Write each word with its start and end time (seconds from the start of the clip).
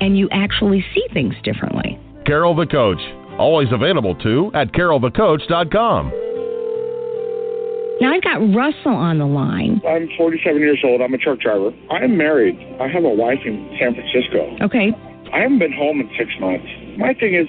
and 0.00 0.18
you 0.18 0.28
actually 0.30 0.84
see 0.94 1.04
things 1.12 1.34
differently. 1.42 1.98
Carol 2.26 2.54
the 2.54 2.66
Coach. 2.66 3.00
Always 3.38 3.68
available 3.72 4.14
too 4.16 4.50
at 4.54 4.72
carolthecoach.com. 4.72 6.12
Now 8.00 8.14
I've 8.14 8.22
got 8.22 8.38
Russell 8.54 8.94
on 8.94 9.18
the 9.18 9.26
line. 9.26 9.80
I'm 9.86 10.08
47 10.16 10.60
years 10.60 10.78
old. 10.84 11.00
I'm 11.00 11.14
a 11.14 11.18
truck 11.18 11.40
driver. 11.40 11.70
I 11.90 12.04
am 12.04 12.16
married. 12.16 12.56
I 12.80 12.86
have 12.86 13.04
a 13.04 13.10
wife 13.10 13.40
in 13.44 13.76
San 13.80 13.94
Francisco. 13.94 14.56
Okay. 14.62 14.92
I 15.32 15.40
haven't 15.40 15.58
been 15.58 15.72
home 15.72 16.00
in 16.00 16.08
six 16.16 16.30
months. 16.40 16.66
My 16.96 17.12
thing 17.14 17.34
is, 17.34 17.48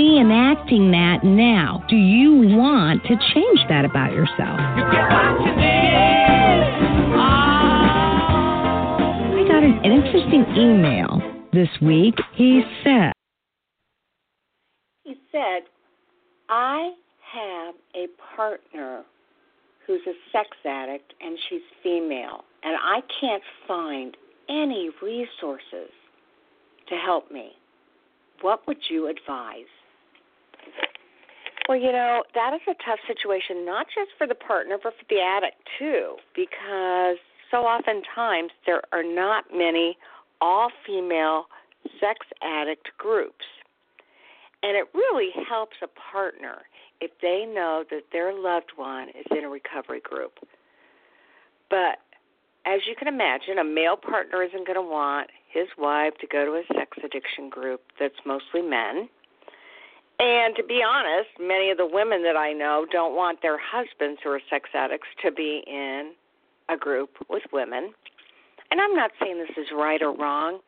reenacting 0.01 0.91
that 0.91 1.23
now. 1.23 1.83
Do 1.87 1.95
you 1.95 2.57
want 2.57 3.03
to 3.03 3.15
change 3.33 3.59
that 3.69 3.85
about 3.85 4.11
yourself? 4.11 4.59
I 9.29 9.45
got 9.47 9.63
an, 9.63 9.79
an 9.83 9.91
interesting 9.91 10.45
email 10.57 11.21
this 11.53 11.69
week. 11.81 12.15
He 12.35 12.63
said, 12.83 13.13
He 15.03 15.15
said, 15.31 15.63
I 16.49 16.93
have 17.33 17.75
a 17.95 18.07
partner 18.35 19.03
who's 19.85 20.01
a 20.07 20.13
sex 20.31 20.49
addict 20.65 21.13
and 21.21 21.37
she's 21.47 21.61
female, 21.83 22.43
and 22.63 22.75
I 22.75 23.01
can't 23.19 23.43
find 23.67 24.17
any 24.49 24.89
resources 25.01 25.91
to 26.89 26.95
help 26.95 27.31
me. 27.31 27.51
What 28.41 28.65
would 28.67 28.77
you 28.89 29.07
advise? 29.07 29.67
Well, 31.67 31.79
you 31.79 31.91
know, 31.91 32.23
that 32.33 32.53
is 32.53 32.61
a 32.67 32.75
tough 32.83 32.99
situation, 33.07 33.65
not 33.65 33.87
just 33.87 34.11
for 34.17 34.27
the 34.27 34.35
partner, 34.35 34.77
but 34.81 34.93
for 34.93 35.05
the 35.09 35.21
addict 35.21 35.57
too, 35.79 36.15
because 36.35 37.17
so 37.49 37.59
oftentimes 37.59 38.51
there 38.65 38.81
are 38.91 39.03
not 39.03 39.45
many 39.53 39.97
all 40.41 40.69
female 40.85 41.45
sex 41.99 42.25
addict 42.41 42.89
groups. 42.97 43.45
And 44.63 44.77
it 44.77 44.85
really 44.93 45.29
helps 45.49 45.77
a 45.81 45.87
partner 45.87 46.63
if 46.99 47.11
they 47.21 47.45
know 47.51 47.83
that 47.89 48.03
their 48.11 48.33
loved 48.33 48.71
one 48.75 49.09
is 49.09 49.25
in 49.31 49.43
a 49.43 49.49
recovery 49.49 50.01
group. 50.01 50.33
But 51.69 51.97
as 52.65 52.81
you 52.87 52.95
can 52.97 53.07
imagine, 53.07 53.57
a 53.57 53.63
male 53.63 53.97
partner 53.97 54.43
isn't 54.43 54.67
going 54.67 54.75
to 54.75 54.81
want 54.81 55.29
his 55.51 55.67
wife 55.77 56.13
to 56.21 56.27
go 56.27 56.45
to 56.45 56.51
a 56.51 56.63
sex 56.77 56.97
addiction 57.03 57.49
group 57.49 57.81
that's 57.99 58.21
mostly 58.25 58.61
men. 58.61 59.09
And 60.21 60.55
to 60.55 60.63
be 60.63 60.81
honest, 60.87 61.29
many 61.39 61.71
of 61.71 61.77
the 61.77 61.89
women 61.91 62.21
that 62.21 62.37
I 62.37 62.53
know 62.53 62.85
don't 62.91 63.15
want 63.15 63.41
their 63.41 63.57
husbands 63.57 64.21
who 64.23 64.29
are 64.29 64.41
sex 64.51 64.69
addicts 64.75 65.07
to 65.25 65.31
be 65.31 65.63
in 65.65 66.13
a 66.69 66.77
group 66.77 67.09
with 67.27 67.41
women. 67.51 67.91
And 68.69 68.79
I'm 68.79 68.95
not 68.95 69.09
saying 69.19 69.39
this 69.39 69.57
is 69.57 69.71
right 69.75 69.99
or 69.99 70.15
wrong, 70.15 70.59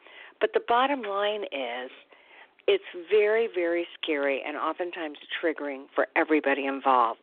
but 0.42 0.50
the 0.56 0.62
bottom 0.68 1.04
line 1.04 1.44
is 1.44 1.92
it's 2.68 2.84
very, 3.12 3.48
very 3.54 3.86
scary 4.02 4.42
and 4.46 4.58
oftentimes 4.58 5.18
triggering 5.40 5.84
for 5.94 6.08
everybody 6.16 6.66
involved. 6.66 7.20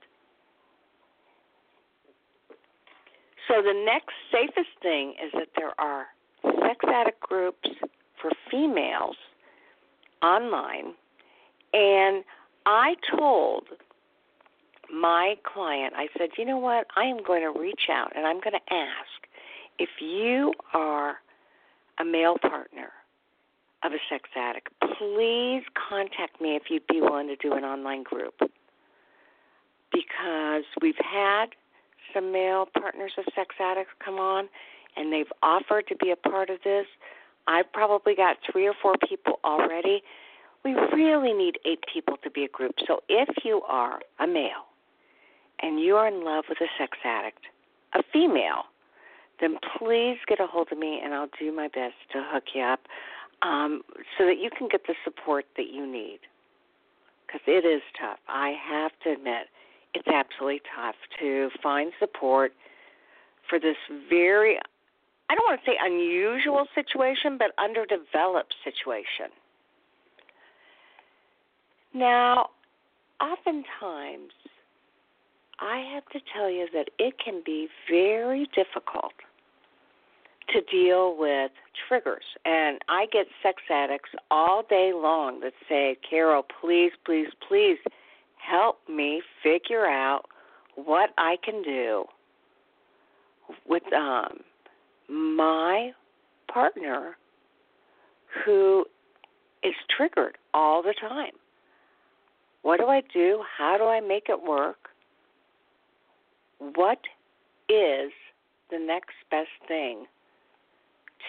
So 3.49 3.61
the 3.61 3.85
next 3.85 4.15
safest 4.31 4.71
thing 4.81 5.15
is 5.23 5.33
that 5.35 5.49
there 5.57 5.79
are 5.81 6.07
sex 6.45 6.79
addict 6.87 7.21
groups 7.21 7.69
for 8.23 8.31
females 8.49 9.17
online. 10.23 10.95
And 11.73 12.25
I 12.67 12.95
told 13.17 13.65
my 14.93 15.37
client, 15.45 15.95
I 15.97 16.09
said, 16.19 16.31
you 16.37 16.45
know 16.45 16.59
what? 16.59 16.87
I 16.97 17.05
am 17.05 17.23
going 17.23 17.43
to 17.43 17.59
reach 17.59 17.89
out 17.91 18.13
and 18.17 18.27
I'm 18.27 18.41
going 18.41 18.55
to 18.55 18.75
ask 18.75 19.29
if 19.79 19.89
you 20.01 20.53
are 20.75 21.17
a 21.99 22.05
male 22.05 22.37
partner 22.41 22.91
of 23.83 23.93
a 23.93 23.99
sex 24.11 24.29
addict, 24.37 24.69
please 24.99 25.63
contact 25.89 26.41
me 26.41 26.57
if 26.57 26.65
you'd 26.69 26.87
be 26.87 27.01
willing 27.01 27.29
to 27.29 27.37
do 27.37 27.55
an 27.55 27.65
online 27.65 28.03
group. 28.03 28.35
Because 29.93 30.65
we've 30.83 30.95
had 30.99 31.47
some 32.15 32.33
male 32.33 32.67
partners 32.79 33.13
of 33.19 33.25
sex 33.35 33.55
addicts 33.59 33.93
come 34.05 34.17
on 34.17 34.49
and 34.97 35.13
they've 35.13 35.33
offered 35.43 35.87
to 35.89 35.97
be 35.97 36.11
a 36.11 36.17
part 36.17 36.51
of 36.51 36.59
this. 36.63 36.87
I've 37.47 37.73
probably 37.73 38.15
got 38.15 38.37
three 38.51 38.67
or 38.67 38.75
four 38.81 38.95
people 39.09 39.41
already. 39.45 40.03
We 40.65 40.75
really 40.75 41.33
need 41.33 41.59
eight 41.65 41.81
people 41.93 42.17
to 42.23 42.31
be 42.31 42.45
a 42.45 42.49
group. 42.49 42.75
So 42.87 43.01
if 43.09 43.29
you 43.45 43.63
are 43.69 44.01
a 44.19 44.27
male 44.27 44.69
and 45.63 45.81
you 45.81 45.97
are 45.97 46.07
in 46.07 46.25
love 46.25 46.45
with 46.49 46.59
a 46.61 46.69
sex 46.79 46.99
addict, 47.05 47.41
a 47.95 48.03
female, 48.13 48.65
then 49.41 49.57
please 49.79 50.19
get 50.29 50.39
a 50.41 50.47
hold 50.47 50.69
of 50.71 50.79
me 50.79 51.01
and 51.03 51.15
I'll 51.15 51.31
do 51.39 51.51
my 51.51 51.69
best 51.69 51.95
to 52.13 52.23
hook 52.31 52.45
you 52.55 52.63
up 52.63 52.81
um, 53.43 53.83
so 54.19 54.27
that 54.27 54.39
you 54.39 54.51
can 54.57 54.69
get 54.69 54.83
the 54.87 54.95
support 55.05 55.47
that 55.57 55.73
you 55.73 55.87
need. 55.91 56.21
Because 57.27 57.41
it 57.47 57.65
is 57.65 57.81
tough. 57.99 58.19
I 58.29 58.55
have 58.69 58.93
to 59.05 59.13
admit, 59.13 59.47
it's 59.95 60.09
absolutely 60.09 60.61
tough 60.77 60.97
to 61.21 61.49
find 61.63 61.93
support 61.99 62.53
for 63.49 63.59
this 63.59 63.77
very, 64.09 64.59
I 65.29 65.35
don't 65.35 65.47
want 65.49 65.61
to 65.65 65.71
say 65.71 65.77
unusual 65.81 66.67
situation, 66.75 67.39
but 67.39 67.53
underdeveloped 67.59 68.55
situation. 68.63 69.33
Now, 71.93 72.51
oftentimes, 73.21 74.33
I 75.59 75.85
have 75.93 76.07
to 76.13 76.21
tell 76.35 76.51
you 76.51 76.67
that 76.73 76.89
it 76.99 77.15
can 77.23 77.43
be 77.45 77.69
very 77.89 78.49
difficult 78.55 79.13
to 80.53 80.61
deal 80.63 81.17
with 81.17 81.51
triggers. 81.89 82.25
And 82.45 82.79
I 82.89 83.07
get 83.13 83.27
sex 83.43 83.63
addicts 83.71 84.11
all 84.31 84.63
day 84.69 84.93
long 84.95 85.41
that 85.41 85.53
say, 85.69 85.97
Carol, 86.09 86.45
please, 86.61 86.93
please, 87.05 87.29
please 87.47 87.79
help 88.37 88.79
me 88.89 89.23
figure 89.43 89.87
out 89.87 90.23
what 90.77 91.11
I 91.19 91.37
can 91.45 91.63
do 91.63 92.05
with 93.67 93.83
um, 93.93 94.41
my 95.09 95.93
partner 96.53 97.17
who 98.45 98.87
is 99.63 99.75
triggered 99.95 100.39
all 100.55 100.83
the 100.83 100.95
time. 101.01 101.33
What 102.63 102.79
do 102.79 102.87
I 102.87 103.03
do? 103.13 103.43
How 103.59 103.77
do 103.79 103.85
I 103.85 104.01
make 104.01 104.29
it 104.29 104.43
work? 104.43 104.89
What 106.59 107.01
is 107.69 108.13
the 108.71 108.79
next 108.79 109.15
best 109.31 109.49
thing 109.67 110.07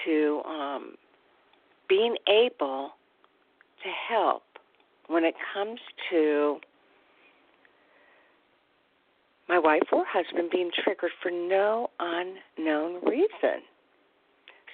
to 0.05 0.41
um, 0.45 0.95
being 1.87 2.15
able 2.27 2.91
to 3.83 3.89
help 4.09 4.43
when 5.07 5.23
it 5.23 5.35
comes 5.53 5.79
to 6.09 6.59
my 9.51 9.59
wife 9.59 9.83
or 9.91 10.05
husband 10.07 10.49
being 10.49 10.71
triggered 10.83 11.11
for 11.21 11.29
no 11.29 11.89
unknown 11.99 13.03
reason. 13.03 13.59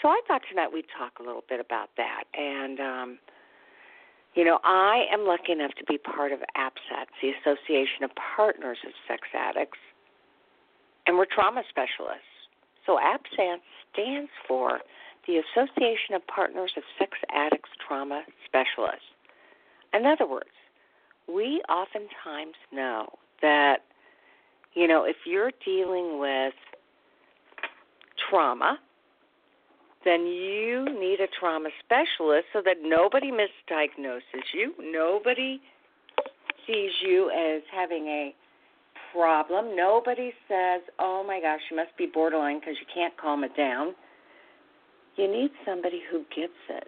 So 0.01 0.09
I 0.09 0.21
thought 0.27 0.41
tonight 0.47 0.71
we'd 0.71 0.85
talk 0.95 1.13
a 1.19 1.23
little 1.23 1.43
bit 1.49 1.59
about 1.59 1.89
that. 1.97 2.25
And, 2.35 2.79
um, 2.79 3.19
you 4.37 4.45
know, 4.45 4.59
I 4.63 5.05
am 5.11 5.25
lucky 5.25 5.51
enough 5.51 5.71
to 5.79 5.83
be 5.85 5.97
part 5.97 6.31
of 6.31 6.39
APSATS, 6.55 7.09
the 7.23 7.31
Association 7.41 8.03
of 8.03 8.11
Partners 8.35 8.77
of 8.85 8.91
Sex 9.07 9.23
Addicts, 9.33 9.79
and 11.07 11.17
we're 11.17 11.25
trauma 11.25 11.63
specialists. 11.67 12.29
So 12.85 12.99
APSATS 12.99 13.65
stands 13.91 14.29
for 14.47 14.81
the 15.25 15.41
Association 15.41 16.13
of 16.13 16.25
Partners 16.27 16.71
of 16.77 16.83
Sex 16.99 17.13
Addicts 17.33 17.71
Trauma 17.85 18.21
Specialists. 18.45 19.09
In 19.91 20.05
other 20.05 20.27
words, 20.27 20.53
we 21.27 21.63
oftentimes 21.67 22.55
know 22.71 23.07
that, 23.41 23.77
you 24.75 24.87
know, 24.87 25.03
if 25.03 25.15
you're 25.25 25.51
dealing 25.65 26.19
with 26.19 26.53
trauma, 28.29 28.77
then 30.05 30.25
you 30.25 30.85
need 30.99 31.19
a 31.19 31.27
trauma 31.39 31.69
specialist 31.83 32.45
so 32.53 32.61
that 32.63 32.77
nobody 32.83 33.31
misdiagnoses 33.31 34.45
you, 34.53 34.73
nobody 34.79 35.59
sees 36.65 36.91
you 37.05 37.29
as 37.29 37.61
having 37.73 38.07
a 38.07 38.35
problem. 39.11 39.75
Nobody 39.75 40.31
says, 40.47 40.81
oh 40.99 41.23
my 41.25 41.39
gosh, 41.41 41.61
you 41.71 41.77
must 41.77 41.95
be 41.97 42.07
borderline 42.13 42.59
because 42.59 42.75
you 42.79 42.85
can't 42.93 43.15
calm 43.17 43.43
it 43.43 43.55
down. 43.55 43.95
You 45.15 45.31
need 45.31 45.49
somebody 45.65 46.01
who 46.11 46.19
gets 46.35 46.53
it. 46.69 46.87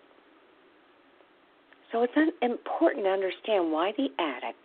So 1.91 2.03
it's 2.03 2.13
important 2.41 3.05
to 3.05 3.09
understand 3.09 3.71
why 3.71 3.93
the 3.97 4.09
addict 4.19 4.59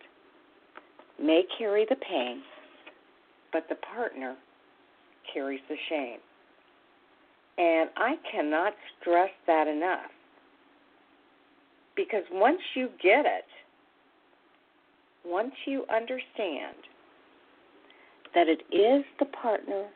may 1.20 1.44
carry 1.58 1.86
the 1.88 1.96
pain, 1.96 2.42
but 3.52 3.66
the 3.68 3.76
partner 3.76 4.36
carries 5.32 5.60
the 5.68 5.76
shame. 5.88 6.18
And 7.56 7.90
I 7.96 8.16
cannot 8.30 8.74
stress 9.00 9.30
that 9.46 9.68
enough. 9.68 10.10
Because 11.96 12.24
once 12.32 12.60
you 12.74 12.88
get 13.02 13.24
it, 13.24 13.44
once 15.24 15.52
you 15.64 15.84
understand 15.94 16.76
that 18.34 18.48
it 18.48 18.62
is 18.74 19.04
the 19.18 19.26
partner 19.26 19.86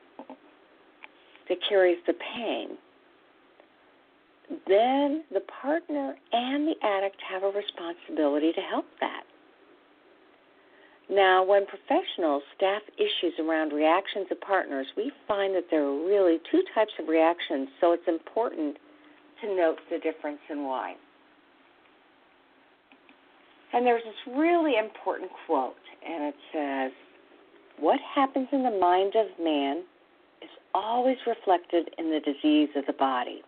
that 1.49 1.59
carries 1.69 1.99
the 2.07 2.15
pain, 2.37 2.79
then 4.67 5.25
the 5.33 5.43
partner 5.61 6.15
and 6.33 6.69
the 6.69 6.75
addict 6.83 7.17
have 7.29 7.43
a 7.43 7.51
responsibility 7.51 8.53
to 8.53 8.61
help 8.61 8.87
that. 9.01 9.25
Now, 11.11 11.43
when 11.43 11.65
professionals 11.67 12.43
staff 12.55 12.83
issues 12.99 13.33
around 13.39 13.73
reactions 13.73 14.27
of 14.31 14.41
partners, 14.43 14.87
we 14.97 15.11
find 15.27 15.55
that 15.55 15.65
there 15.71 15.83
are 15.83 16.07
really 16.07 16.39
two 16.51 16.63
types 16.75 16.93
of 16.99 17.09
reactions, 17.09 17.69
so 17.81 17.93
it's 17.93 18.07
important 18.07 18.77
to 19.41 19.57
note 19.57 19.79
the 19.91 19.99
difference 19.99 20.41
and 20.51 20.65
why. 20.65 20.95
And 23.73 23.87
there's 23.87 24.03
this 24.05 24.35
really 24.37 24.77
important 24.77 25.31
quote, 25.47 25.75
and 26.07 26.25
it 26.25 26.35
says, 26.53 26.93
What 27.79 28.01
happens 28.15 28.49
in 28.53 28.63
the 28.63 28.79
mind 28.79 29.15
of 29.17 29.27
man 29.43 29.85
is 30.43 30.51
always 30.75 31.17
reflected 31.27 31.91
in 31.97 32.11
the 32.11 32.21
disease 32.21 32.69
of 32.77 32.85
the 32.87 32.93
body. 32.93 33.43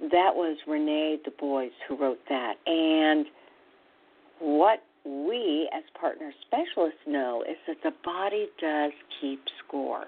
That 0.00 0.34
was 0.34 0.58
Renee 0.66 1.18
Dubos 1.26 1.70
who 1.88 1.96
wrote 1.96 2.20
that. 2.28 2.54
And 2.66 3.26
what 4.40 4.82
we, 5.04 5.68
as 5.74 5.82
partner 5.98 6.32
specialists, 6.46 7.00
know 7.06 7.42
is 7.48 7.56
that 7.66 7.78
the 7.82 7.92
body 8.04 8.48
does 8.60 8.92
keep 9.20 9.40
score. 9.66 10.04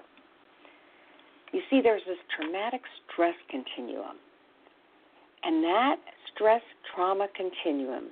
You 1.51 1.61
see, 1.69 1.81
there's 1.81 2.01
this 2.07 2.17
traumatic 2.35 2.81
stress 3.11 3.35
continuum. 3.49 4.17
And 5.43 5.63
that 5.63 5.97
stress 6.33 6.61
trauma 6.93 7.27
continuum 7.35 8.05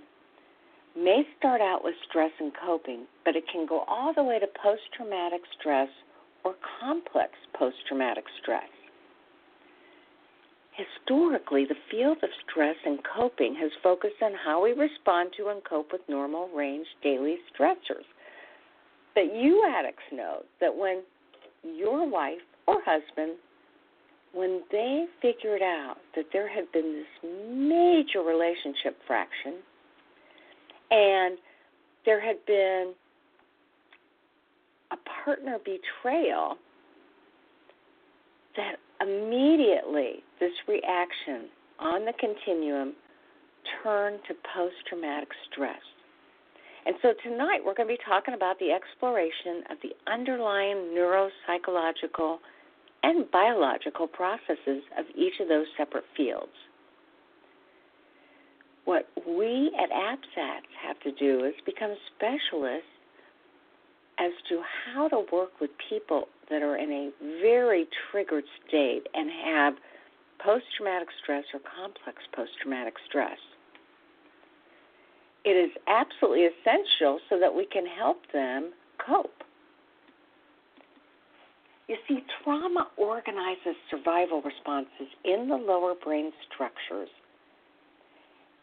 may 0.95 1.23
start 1.37 1.61
out 1.61 1.83
with 1.83 1.95
stress 2.07 2.31
and 2.39 2.51
coping, 2.65 3.05
but 3.25 3.35
it 3.35 3.43
can 3.51 3.65
go 3.65 3.79
all 3.87 4.13
the 4.13 4.23
way 4.23 4.39
to 4.39 4.47
post 4.61 4.81
traumatic 4.95 5.41
stress 5.59 5.89
or 6.43 6.55
complex 6.79 7.31
post 7.57 7.77
traumatic 7.87 8.25
stress. 8.41 8.69
Historically, 10.75 11.65
the 11.65 11.75
field 11.91 12.17
of 12.23 12.29
stress 12.49 12.75
and 12.85 12.99
coping 13.15 13.55
has 13.55 13.71
focused 13.83 14.21
on 14.23 14.31
how 14.43 14.63
we 14.63 14.71
respond 14.71 15.29
to 15.37 15.49
and 15.49 15.63
cope 15.63 15.91
with 15.91 16.01
normal 16.09 16.49
range 16.49 16.87
daily 17.03 17.37
stressors. 17.53 18.05
But 19.13 19.35
you 19.35 19.63
addicts 19.69 20.03
know 20.11 20.39
that 20.59 20.75
when 20.75 21.03
your 21.63 22.09
wife 22.09 22.41
or 22.65 22.77
husband, 22.83 23.37
when 24.33 24.63
they 24.71 25.05
figured 25.21 25.61
out 25.61 25.97
that 26.15 26.25
there 26.33 26.47
had 26.47 26.71
been 26.71 27.03
this 27.03 27.31
major 27.51 28.21
relationship 28.21 28.97
fraction 29.05 29.57
and 30.89 31.37
there 32.05 32.19
had 32.19 32.43
been 32.47 32.93
a 34.91 34.97
partner 35.23 35.57
betrayal, 35.59 36.55
that 38.55 38.77
immediately 39.01 40.23
this 40.43 40.51
reaction 40.67 41.47
on 41.79 42.03
the 42.03 42.11
continuum 42.19 42.91
turned 43.81 44.19
to 44.27 44.33
post 44.53 44.75
traumatic 44.89 45.29
stress. 45.49 45.79
And 46.85 46.95
so 47.01 47.13
tonight 47.23 47.61
we're 47.63 47.73
going 47.73 47.87
to 47.87 47.95
be 47.95 48.03
talking 48.05 48.33
about 48.33 48.59
the 48.59 48.71
exploration 48.75 49.63
of 49.71 49.77
the 49.81 49.95
underlying 50.11 50.91
neuropsychological 50.91 52.39
and 53.03 53.31
biological 53.31 54.05
processes 54.05 54.83
of 54.99 55.05
each 55.15 55.39
of 55.39 55.47
those 55.47 55.65
separate 55.77 56.03
fields. 56.17 56.51
What 58.83 59.07
we 59.25 59.71
at 59.79 59.89
APSATS 59.91 60.67
have 60.85 60.99
to 61.07 61.11
do 61.13 61.45
is 61.45 61.53
become 61.65 61.95
specialists 62.17 62.91
as 64.19 64.31
to 64.49 64.61
how 64.93 65.07
to 65.07 65.23
work 65.31 65.51
with 65.61 65.71
people 65.89 66.27
that 66.49 66.61
are 66.61 66.75
in 66.75 66.91
a 66.91 67.11
very 67.41 67.87
triggered 68.11 68.43
state 68.67 69.03
and 69.13 69.29
have 69.45 69.73
post 70.39 70.65
traumatic 70.77 71.09
stress 71.21 71.43
or 71.53 71.59
complex 71.59 72.17
post 72.35 72.51
traumatic 72.61 72.95
stress. 73.07 73.37
It 75.45 75.57
is 75.57 75.71
absolutely 75.87 76.45
essential 76.45 77.19
so 77.29 77.39
that 77.39 77.53
we 77.53 77.65
can 77.65 77.85
help 77.85 78.19
them 78.31 78.71
cope. 79.05 79.43
You 81.87 81.97
see, 82.07 82.23
trauma 82.43 82.87
organizes 82.95 83.75
survival 83.91 84.41
responses 84.41 85.07
in 85.25 85.49
the 85.49 85.57
lower 85.57 85.93
brain 85.95 86.31
structures 86.47 87.09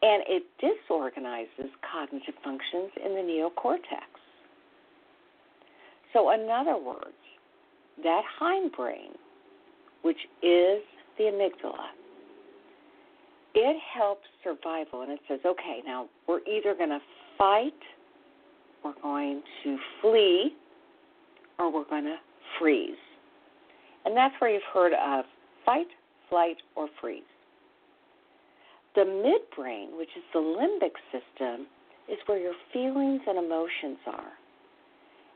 and 0.03 0.23
it 0.27 0.45
disorganizes 0.59 1.71
cognitive 1.93 2.35
functions 2.43 2.91
in 3.05 3.15
the 3.15 3.21
neocortex. 3.21 4.09
So, 6.13 6.31
in 6.33 6.49
other 6.51 6.79
words, 6.79 7.15
that 8.03 8.23
hindbrain, 8.41 9.15
which 10.03 10.19
is 10.43 10.83
the 11.21 11.27
amygdala, 11.27 11.89
it 13.55 13.77
helps 13.95 14.27
survival. 14.43 15.03
And 15.03 15.13
it 15.13 15.21
says, 15.29 15.41
okay, 15.45 15.81
now 15.85 16.09
we're 16.27 16.41
either 16.41 16.75
going 16.75 16.91
to 16.91 17.01
fight, 17.37 17.73
we're 18.83 19.01
going 19.03 19.43
to 19.65 19.77
flee, 20.01 20.55
or 21.59 21.71
we're 21.73 21.89
going 21.89 22.05
to 22.05 22.17
freeze. 22.59 22.95
And 24.07 24.17
that's 24.17 24.35
where 24.39 24.51
you've 24.51 24.63
heard 24.73 24.95
of 24.95 25.27
fight, 25.67 25.89
flight, 26.31 26.57
or 26.75 26.89
freeze. 27.01 27.23
The 28.95 29.03
midbrain, 29.03 29.97
which 29.99 30.09
is 30.17 30.25
the 30.33 30.41
limbic 30.41 30.97
system, 31.13 31.67
is 32.11 32.19
where 32.27 32.39
your 32.39 32.55
feelings 32.73 33.21
and 33.27 33.39
emotions 33.39 33.99
are. 34.07 34.33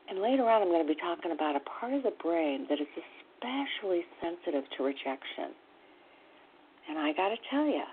And 0.09 0.21
later 0.21 0.43
on, 0.49 0.61
I'm 0.61 0.69
going 0.69 0.85
to 0.85 0.93
be 0.93 0.99
talking 0.99 1.31
about 1.31 1.55
a 1.55 1.61
part 1.61 1.93
of 1.93 2.03
the 2.03 2.13
brain 2.21 2.65
that 2.69 2.79
is 2.81 2.87
especially 2.97 4.01
sensitive 4.21 4.63
to 4.77 4.83
rejection. 4.83 5.53
And 6.89 6.97
I 6.97 7.13
got 7.13 7.29
to 7.29 7.37
tell 7.49 7.65
you, 7.65 7.83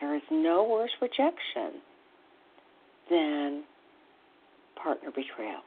there 0.00 0.14
is 0.14 0.22
no 0.30 0.64
worse 0.64 0.90
rejection 1.00 1.80
than 3.10 3.64
partner 4.80 5.10
betrayal. 5.10 5.60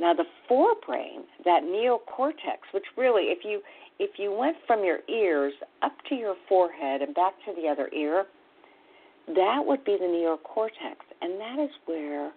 Now 0.00 0.14
the 0.14 0.24
forebrain, 0.50 1.22
that 1.44 1.62
neocortex, 1.62 2.72
which 2.72 2.84
really 2.96 3.24
if 3.24 3.44
you 3.44 3.60
if 4.00 4.18
you 4.18 4.32
went 4.32 4.56
from 4.66 4.82
your 4.84 4.98
ears 5.08 5.52
up 5.82 5.92
to 6.08 6.16
your 6.16 6.34
forehead 6.48 7.00
and 7.00 7.14
back 7.14 7.34
to 7.46 7.52
the 7.54 7.68
other 7.68 7.88
ear, 7.94 8.24
that 9.28 9.62
would 9.64 9.84
be 9.84 9.96
the 9.98 10.04
neocortex, 10.04 10.96
and 11.22 11.40
that 11.40 11.62
is 11.62 11.70
where 11.86 12.32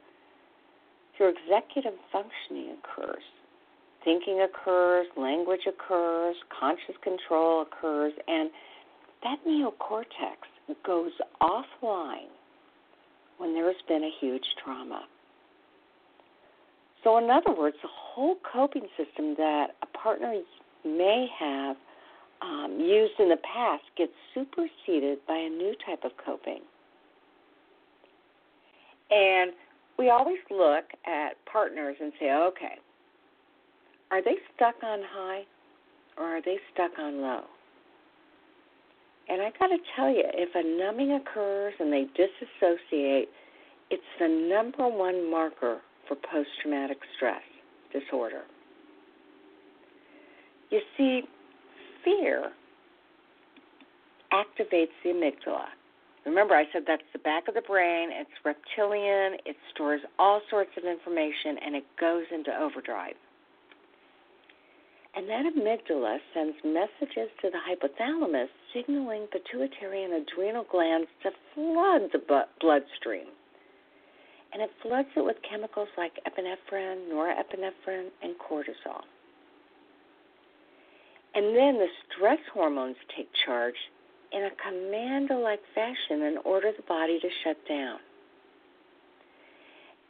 your 1.20 1.30
executive 1.30 1.94
functioning 2.12 2.78
occurs. 2.78 3.24
Thinking 4.08 4.40
occurs, 4.40 5.06
language 5.18 5.68
occurs, 5.68 6.38
conscious 6.58 6.96
control 7.04 7.64
occurs, 7.64 8.14
and 8.30 8.50
that 9.22 9.36
neocortex 9.46 10.38
goes 10.86 11.12
offline 11.42 12.30
when 13.38 13.54
there's 13.54 13.76
been 13.90 14.06
a 14.06 14.12
huge 14.22 14.46
trauma. 14.64 15.02
So, 17.04 17.18
in 17.18 17.30
other 17.30 17.54
words, 17.54 17.76
the 17.82 17.90
whole 17.92 18.38
coping 18.50 18.88
system 18.96 19.36
that 19.40 19.72
a 19.82 19.98
partner 19.98 20.40
may 20.86 21.28
have 21.38 21.76
um, 22.42 22.80
used 22.80 23.20
in 23.20 23.28
the 23.28 23.40
past 23.54 23.84
gets 23.98 24.14
superseded 24.34 25.18
by 25.28 25.36
a 25.36 25.50
new 25.50 25.76
type 25.86 26.06
of 26.06 26.12
coping. 26.26 26.62
And 29.12 29.52
we 30.00 30.10
always 30.10 30.40
look 30.50 30.86
at 31.06 31.32
partners 31.52 31.98
and 32.00 32.14
say, 32.22 32.32
okay, 32.32 32.78
are 34.12 34.24
they 34.24 34.36
stuck 34.56 34.76
on 34.84 35.00
high 35.04 35.44
or 36.18 36.24
are 36.24 36.42
they 36.42 36.58
stuck 36.74 36.92
on 37.00 37.22
low? 37.22 37.44
And 39.30 39.42
I 39.42 39.52
got 39.60 39.68
to 39.68 39.78
tell 39.96 40.10
you, 40.10 40.24
if 40.34 40.50
a 40.56 40.64
numbing 40.64 41.12
occurs 41.12 41.74
and 41.80 41.92
they 41.92 42.06
disassociate, 42.16 43.30
it's 43.90 44.04
the 44.20 44.28
number 44.28 44.88
one 44.88 45.30
marker 45.30 45.80
for 46.08 46.16
post 46.16 46.50
traumatic 46.62 46.98
stress 47.16 47.42
disorder. 47.92 48.44
You 50.70 50.80
see, 50.98 51.22
fear 52.04 52.52
activates 54.32 54.96
the 55.04 55.10
amygdala. 55.10 55.68
Remember, 56.26 56.56
I 56.56 56.66
said 56.74 56.84
that's 56.86 57.04
the 57.14 57.20
back 57.20 57.48
of 57.48 57.54
the 57.54 57.62
brain, 57.62 58.10
it's 58.12 58.30
reptilian, 58.44 59.40
it 59.46 59.56
stores 59.74 60.02
all 60.20 60.42
sorts 60.50 60.72
of 60.78 60.84
information, 60.84 61.56
and 61.66 61.76
it 61.76 61.86
goes 62.00 62.26
into 62.34 62.52
overdrive. 62.52 63.16
And 65.16 65.28
that 65.30 65.46
amygdala 65.46 66.18
sends 66.34 66.56
messages 66.64 67.30
to 67.42 67.50
the 67.50 67.58
hypothalamus 67.58 68.50
signaling 68.74 69.28
pituitary 69.32 70.04
and 70.04 70.14
adrenal 70.14 70.66
glands 70.70 71.08
to 71.24 71.32
flood 71.54 72.10
the 72.14 72.46
bloodstream. 72.62 73.28
And 74.54 74.62
it 74.62 74.70
floods 74.82 75.10
it 75.16 75.26
with 75.26 75.38
chemicals 75.50 75.90
like 75.98 76.14
epinephrine, 76.26 77.10
norepinephrine, 77.12 78.10
and 78.22 78.36
cortisol. 78.38 79.02
And 81.36 81.56
then 81.56 81.78
the 81.78 81.88
stress 82.06 82.40
hormones 82.54 82.96
take 83.16 83.30
charge 83.46 83.76
in 84.32 84.44
a 84.44 84.50
commando 84.62 85.40
like 85.40 85.62
fashion 85.74 86.24
and 86.24 86.38
order 86.46 86.72
the 86.76 86.84
body 86.84 87.20
to 87.20 87.30
shut 87.44 87.58
down. 87.68 88.00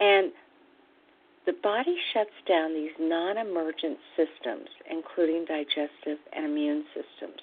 And 0.00 0.32
the 1.48 1.54
body 1.62 1.96
shuts 2.12 2.36
down 2.46 2.74
these 2.74 2.90
non 3.00 3.38
emergent 3.38 3.96
systems, 4.14 4.68
including 4.90 5.46
digestive 5.46 6.18
and 6.36 6.44
immune 6.44 6.84
systems. 6.92 7.40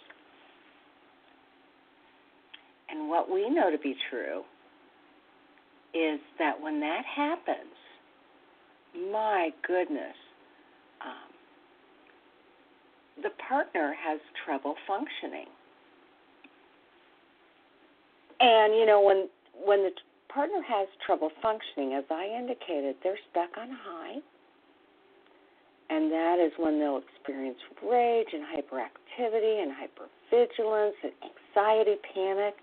And 2.88 3.09
what 3.09 3.31
we 3.31 3.50
know 3.50 3.71
to 3.71 3.79
be 3.79 3.95
true 4.12 4.43
is 5.95 6.19
that 6.38 6.62
when 6.62 6.79
that 6.81 7.03
happens, 7.03 7.74
my 9.12 9.50
goodness, 9.65 10.15
um, 11.03 11.33
the 13.24 13.31
partner 13.50 13.95
has 14.05 14.19
trouble 14.45 14.75
functioning. 14.85 15.47
And 18.39 18.75
you 18.75 18.85
know 18.85 19.01
when 19.01 19.29
when 19.65 19.81
the 19.81 19.91
partner 20.29 20.62
has 20.67 20.88
trouble 21.05 21.29
functioning, 21.41 21.94
as 21.94 22.03
I 22.10 22.25
indicated, 22.27 22.96
they're 23.03 23.20
stuck 23.32 23.58
on 23.58 23.70
high. 23.72 24.17
And 25.89 26.12
that 26.12 26.39
is 26.39 26.51
when 26.58 26.79
they'll 26.79 27.01
experience 27.13 27.60
rage 27.84 28.27
and 28.34 28.44
hyperactivity 28.44 29.62
and 29.62 29.72
hypervigilance 29.72 30.98
and 31.03 31.12
anxiety, 31.22 31.96
panic. 32.13 32.55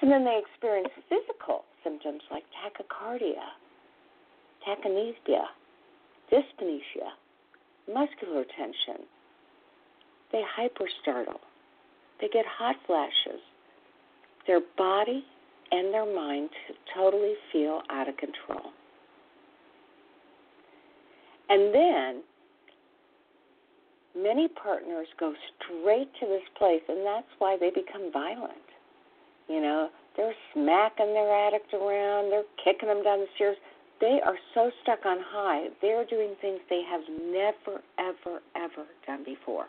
And 0.00 0.10
then 0.10 0.24
they 0.24 0.40
experience 0.44 0.88
physical 1.08 1.64
symptoms 1.84 2.22
like 2.30 2.42
tachycardia, 2.58 3.46
tachynesia, 4.66 5.44
dyskinesia, 6.32 7.14
muscular 7.92 8.44
tension. 8.56 9.06
They 10.32 10.42
hyperstartle. 10.58 11.38
They 12.20 12.28
get 12.28 12.44
hot 12.46 12.76
flashes. 12.86 13.40
Their 14.46 14.60
body 14.76 15.24
and 15.72 15.92
their 15.92 16.14
mind 16.14 16.50
to 16.68 16.74
totally 16.94 17.34
feel 17.50 17.80
out 17.90 18.08
of 18.08 18.16
control. 18.18 18.70
And 21.48 21.74
then 21.74 22.22
many 24.16 24.48
partners 24.48 25.06
go 25.18 25.32
straight 25.56 26.08
to 26.20 26.26
this 26.26 26.42
place, 26.56 26.82
and 26.88 27.04
that's 27.04 27.26
why 27.38 27.56
they 27.58 27.70
become 27.70 28.12
violent. 28.12 28.52
You 29.48 29.60
know, 29.60 29.88
they're 30.16 30.34
smacking 30.52 31.12
their 31.14 31.46
addict 31.46 31.72
around, 31.74 32.30
they're 32.30 32.44
kicking 32.62 32.88
them 32.88 33.02
down 33.02 33.20
the 33.20 33.26
stairs. 33.34 33.56
They 34.00 34.20
are 34.24 34.36
so 34.54 34.70
stuck 34.82 35.06
on 35.06 35.18
high, 35.20 35.68
they're 35.80 36.04
doing 36.04 36.34
things 36.40 36.60
they 36.68 36.82
have 36.88 37.02
never, 37.22 37.82
ever, 37.98 38.40
ever 38.56 38.86
done 39.06 39.24
before. 39.24 39.66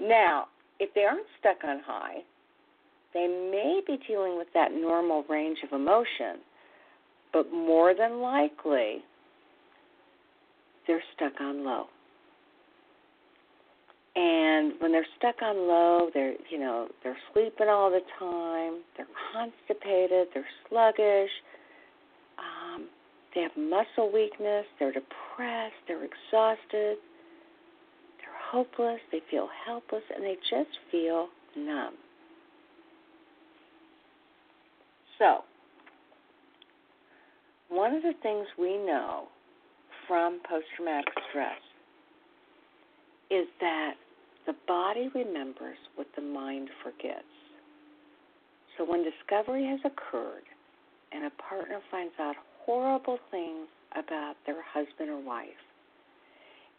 Now, 0.00 0.48
if 0.80 0.92
they 0.94 1.04
aren't 1.04 1.26
stuck 1.38 1.64
on 1.64 1.80
high, 1.86 2.24
they 3.14 3.28
may 3.28 3.80
be 3.86 3.98
dealing 4.08 4.36
with 4.36 4.48
that 4.54 4.72
normal 4.72 5.24
range 5.30 5.58
of 5.64 5.72
emotion, 5.72 6.40
but 7.32 7.50
more 7.52 7.94
than 7.94 8.20
likely, 8.20 9.04
they're 10.86 11.02
stuck 11.14 11.40
on 11.40 11.64
low. 11.64 11.86
And 14.16 14.74
when 14.78 14.92
they're 14.92 15.06
stuck 15.18 15.42
on 15.42 15.56
low, 15.68 16.10
they're 16.14 16.34
you 16.50 16.58
know 16.58 16.88
they're 17.02 17.16
sleeping 17.32 17.68
all 17.68 17.90
the 17.90 18.02
time. 18.18 18.82
They're 18.96 19.06
constipated. 19.32 20.28
They're 20.32 20.46
sluggish. 20.68 21.30
Um, 22.38 22.86
they 23.34 23.42
have 23.42 23.56
muscle 23.56 24.12
weakness. 24.12 24.66
They're 24.78 24.92
depressed. 24.92 25.74
They're 25.88 26.04
exhausted. 26.04 26.98
They're 28.18 28.40
hopeless. 28.52 29.00
They 29.10 29.20
feel 29.30 29.48
helpless, 29.66 30.04
and 30.14 30.22
they 30.22 30.36
just 30.48 30.70
feel 30.92 31.28
numb. 31.56 31.94
So, 35.24 35.38
one 37.70 37.94
of 37.94 38.02
the 38.02 38.12
things 38.22 38.46
we 38.58 38.76
know 38.76 39.28
from 40.06 40.40
post 40.48 40.66
traumatic 40.76 41.14
stress 41.30 41.60
is 43.30 43.46
that 43.60 43.94
the 44.46 44.52
body 44.68 45.08
remembers 45.14 45.78
what 45.94 46.06
the 46.14 46.20
mind 46.20 46.68
forgets. 46.82 47.24
So, 48.76 48.84
when 48.84 49.02
discovery 49.02 49.64
has 49.64 49.80
occurred 49.80 50.44
and 51.10 51.24
a 51.24 51.30
partner 51.42 51.80
finds 51.90 52.12
out 52.20 52.36
horrible 52.66 53.18
things 53.30 53.66
about 53.96 54.34
their 54.44 54.62
husband 54.62 55.08
or 55.08 55.24
wife, 55.24 55.48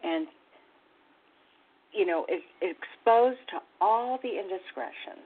and 0.03 0.27
you 1.91 2.05
know, 2.05 2.25
is 2.29 2.43
exposed 2.61 3.39
to 3.49 3.57
all 3.81 4.19
the 4.21 4.29
indiscretions, 4.29 5.25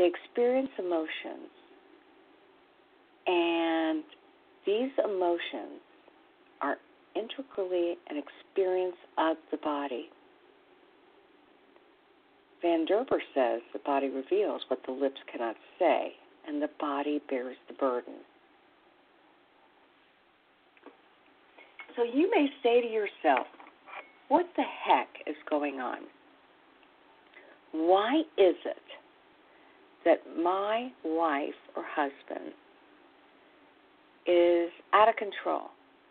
they 0.00 0.06
experience 0.06 0.70
emotions, 0.78 1.52
and 3.26 4.02
these 4.64 4.90
emotions 5.04 5.82
are 6.62 6.76
integrally 7.14 7.98
an 8.08 8.16
experience 8.16 8.96
of 9.18 9.36
the 9.50 9.58
body. 9.58 10.08
Van 12.62 12.86
Derber 12.86 13.18
says 13.34 13.60
the 13.74 13.78
body 13.84 14.08
reveals 14.08 14.62
what 14.68 14.80
the 14.86 14.92
lips 14.92 15.20
cannot 15.30 15.56
say, 15.78 16.12
and 16.48 16.62
the 16.62 16.70
body 16.80 17.20
bears 17.28 17.56
the 17.68 17.74
burden. 17.74 18.14
So 21.94 22.04
you 22.04 22.30
may 22.34 22.46
say 22.62 22.80
to 22.80 22.86
yourself, 22.86 23.46
what 24.28 24.46
the 24.56 24.62
heck 24.62 25.08
is 25.26 25.36
going 25.50 25.78
on? 25.80 25.98
Why 27.72 28.20
is 28.38 28.56
it 28.64 28.76
that 30.04 30.20
my 30.40 30.90
wife 31.04 31.54
or 31.76 31.84
husband 31.86 32.52
is 34.26 34.70
out 34.92 35.08
of 35.08 35.16
control. 35.16 35.68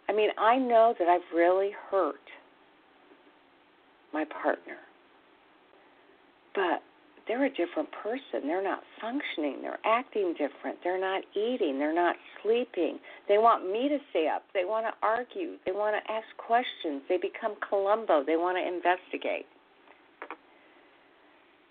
I 0.08 0.14
mean, 0.14 0.30
I 0.38 0.58
know 0.58 0.94
that 0.98 1.08
I've 1.08 1.22
really 1.36 1.72
hurt 1.90 2.16
my 4.14 4.26
partner. 4.26 4.78
But 6.56 6.82
they're 7.28 7.46
a 7.46 7.50
different 7.50 7.90
person. 8.04 8.48
They're 8.48 8.64
not 8.64 8.82
functioning. 9.00 9.62
They're 9.62 9.78
acting 9.86 10.34
different. 10.34 10.80
They're 10.84 11.00
not 11.00 11.22
eating. 11.36 11.78
They're 11.78 11.94
not 11.94 12.16
sleeping. 12.42 12.98
They 13.28 13.38
want 13.38 13.72
me 13.72 13.88
to 13.88 14.00
stay 14.10 14.28
up. 14.28 14.44
They 14.54 14.66
want 14.66 14.88
to 14.88 14.94
argue. 15.06 15.58
They 15.66 15.72
want 15.72 15.96
to 15.96 16.12
ask 16.12 16.26
questions. 16.38 17.04
They 17.08 17.18
become 17.18 17.54
Columbo. 17.70 18.24
They 18.26 18.36
want 18.36 18.58
to 18.58 18.66
investigate. 18.66 19.46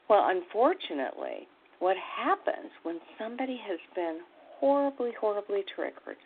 Well, 0.08 0.28
unfortunately, 0.30 1.48
what 1.78 1.96
happens 1.96 2.70
when 2.82 2.98
somebody 3.18 3.58
has 3.66 3.78
been 3.94 4.20
horribly, 4.58 5.12
horribly 5.18 5.64
triggered 5.74 6.16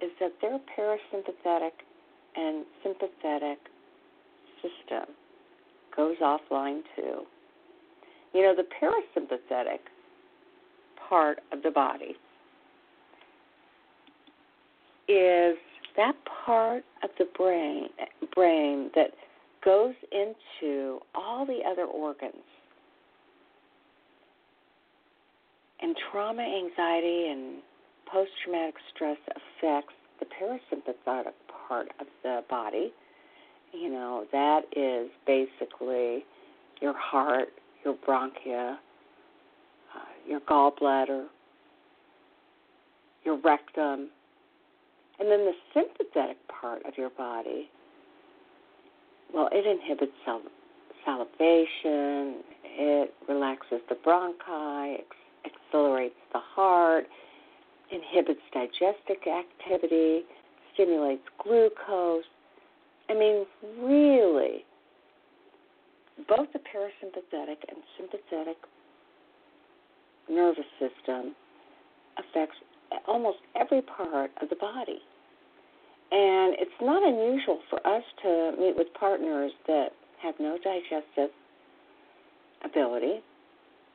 is 0.00 0.10
that 0.20 0.32
their 0.40 0.58
parasympathetic 0.78 1.72
and 2.36 2.64
sympathetic 2.82 3.58
system 4.62 5.14
goes 5.96 6.16
offline 6.22 6.82
too. 6.94 7.22
You 8.32 8.42
know, 8.42 8.54
the 8.54 8.64
parasympathetic 8.80 9.78
part 11.08 11.40
of 11.52 11.62
the 11.62 11.70
body 11.70 12.14
is 15.08 15.56
that 15.96 16.14
part 16.44 16.84
of 17.02 17.10
the 17.18 17.26
brain 17.36 17.88
brain 18.34 18.90
that 18.94 19.10
goes 19.64 19.94
into 20.12 21.00
all 21.14 21.44
the 21.44 21.60
other 21.68 21.84
organs. 21.84 22.34
And 25.80 25.96
trauma, 26.10 26.42
anxiety, 26.42 27.28
and 27.30 27.62
post 28.10 28.30
traumatic 28.42 28.74
stress 28.94 29.18
affects 29.28 29.94
the 30.18 30.26
parasympathetic 30.26 31.32
part 31.68 31.88
of 32.00 32.06
the 32.22 32.42
body. 32.50 32.92
You 33.72 33.90
know, 33.90 34.24
that 34.32 34.62
is 34.76 35.08
basically 35.26 36.24
your 36.80 36.94
heart, 36.96 37.48
your 37.84 37.94
bronchia, 37.94 38.76
uh, 39.94 39.98
your 40.26 40.40
gallbladder, 40.40 41.26
your 43.24 43.38
rectum, 43.38 44.08
and 45.20 45.30
then 45.30 45.44
the 45.44 45.52
sympathetic 45.74 46.36
part 46.48 46.84
of 46.86 46.96
your 46.96 47.10
body, 47.10 47.68
well, 49.32 49.48
it 49.52 49.66
inhibits 49.66 50.12
sal- 50.24 50.42
salivation, 51.04 52.42
it 52.64 53.12
relaxes 53.28 53.80
the 53.88 53.96
bronchi, 53.96 55.00
accelerates 55.44 56.14
the 56.32 56.40
heart, 56.40 57.06
inhibits 57.90 58.40
digestive 58.52 59.16
activity, 59.26 60.22
stimulates 60.74 61.22
glucose. 61.42 62.24
I 63.08 63.14
mean, 63.14 63.46
really, 63.80 64.64
both 66.28 66.48
the 66.52 66.58
parasympathetic 66.58 67.56
and 67.68 67.78
sympathetic 67.96 68.56
nervous 70.28 70.66
system 70.78 71.34
affects 72.18 72.56
almost 73.06 73.38
every 73.58 73.82
part 73.82 74.30
of 74.42 74.48
the 74.48 74.56
body. 74.56 75.00
And 76.10 76.56
it's 76.58 76.70
not 76.80 77.06
unusual 77.06 77.60
for 77.68 77.86
us 77.86 78.02
to 78.22 78.52
meet 78.58 78.76
with 78.76 78.88
partners 78.98 79.52
that 79.66 79.88
have 80.22 80.34
no 80.40 80.58
digestive 80.62 81.30
ability. 82.64 83.20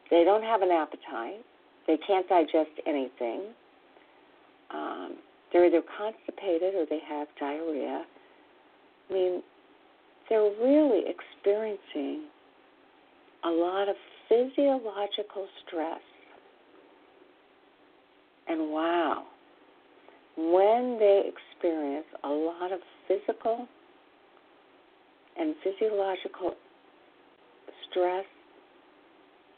They 0.09 0.23
don't 0.23 0.43
have 0.43 0.61
an 0.61 0.71
appetite. 0.71 1.43
They 1.87 1.97
can't 2.05 2.27
digest 2.29 2.71
anything. 2.85 3.41
Um, 4.73 5.17
they're 5.51 5.65
either 5.65 5.81
constipated 5.97 6.75
or 6.75 6.85
they 6.89 6.99
have 7.07 7.27
diarrhea. 7.39 8.05
I 9.09 9.13
mean, 9.13 9.43
they're 10.29 10.51
really 10.61 11.03
experiencing 11.07 12.23
a 13.43 13.49
lot 13.49 13.89
of 13.89 13.95
physiological 14.29 15.47
stress. 15.65 15.99
And 18.47 18.71
wow, 18.71 19.23
when 20.37 20.97
they 20.99 21.29
experience 21.29 22.05
a 22.23 22.29
lot 22.29 22.71
of 22.71 22.79
physical 23.07 23.67
and 25.37 25.55
physiological 25.63 26.55
stress, 27.89 28.25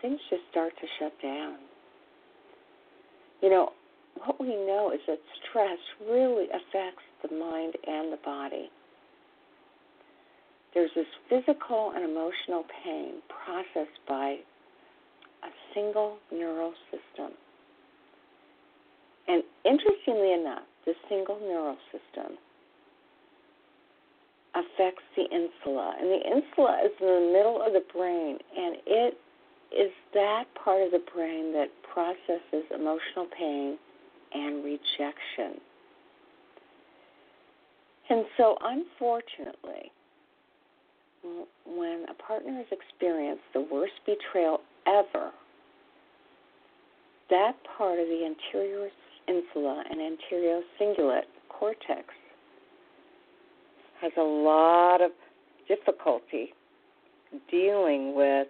things 0.01 0.19
just 0.29 0.43
start 0.51 0.73
to 0.79 0.87
shut 0.99 1.13
down. 1.21 1.55
You 3.41 3.49
know, 3.49 3.69
what 4.23 4.39
we 4.39 4.49
know 4.49 4.91
is 4.93 4.99
that 5.07 5.19
stress 5.49 5.79
really 6.09 6.45
affects 6.45 7.03
the 7.21 7.35
mind 7.35 7.75
and 7.87 8.11
the 8.11 8.19
body. 8.23 8.69
There's 10.73 10.91
this 10.95 11.07
physical 11.29 11.93
and 11.95 12.03
emotional 12.03 12.65
pain 12.83 13.15
processed 13.29 13.99
by 14.07 14.37
a 15.43 15.51
single 15.73 16.17
neural 16.31 16.73
system. 16.91 17.31
And 19.27 19.43
interestingly 19.63 20.33
enough, 20.33 20.63
this 20.85 20.95
single 21.09 21.39
neural 21.39 21.77
system 21.91 22.37
affects 24.53 25.03
the 25.15 25.23
insula. 25.23 25.95
And 25.99 26.09
the 26.09 26.21
insula 26.23 26.81
is 26.85 26.91
in 26.99 27.07
the 27.07 27.31
middle 27.33 27.61
of 27.65 27.73
the 27.73 27.83
brain, 27.93 28.37
and 28.55 28.75
it 28.85 29.17
is 29.71 29.91
that 30.13 30.45
part 30.63 30.83
of 30.83 30.91
the 30.91 31.01
brain 31.13 31.53
that 31.53 31.69
processes 31.91 32.65
emotional 32.73 33.27
pain 33.37 33.77
and 34.33 34.63
rejection. 34.63 35.59
And 38.09 38.25
so, 38.37 38.57
unfortunately, 38.61 39.91
when 41.65 42.05
a 42.09 42.13
partner 42.13 42.53
has 42.53 42.67
experienced 42.71 43.43
the 43.53 43.65
worst 43.71 43.93
betrayal 44.05 44.59
ever, 44.85 45.31
that 47.29 47.53
part 47.77 47.99
of 47.99 48.07
the 48.07 48.25
anterior 48.25 48.89
insula 49.27 49.83
and 49.89 49.99
anterior 49.99 50.61
cingulate 50.79 51.23
cortex 51.49 52.03
has 54.01 54.11
a 54.17 54.21
lot 54.21 55.01
of 55.01 55.11
difficulty 55.67 56.53
dealing 57.49 58.15
with 58.15 58.47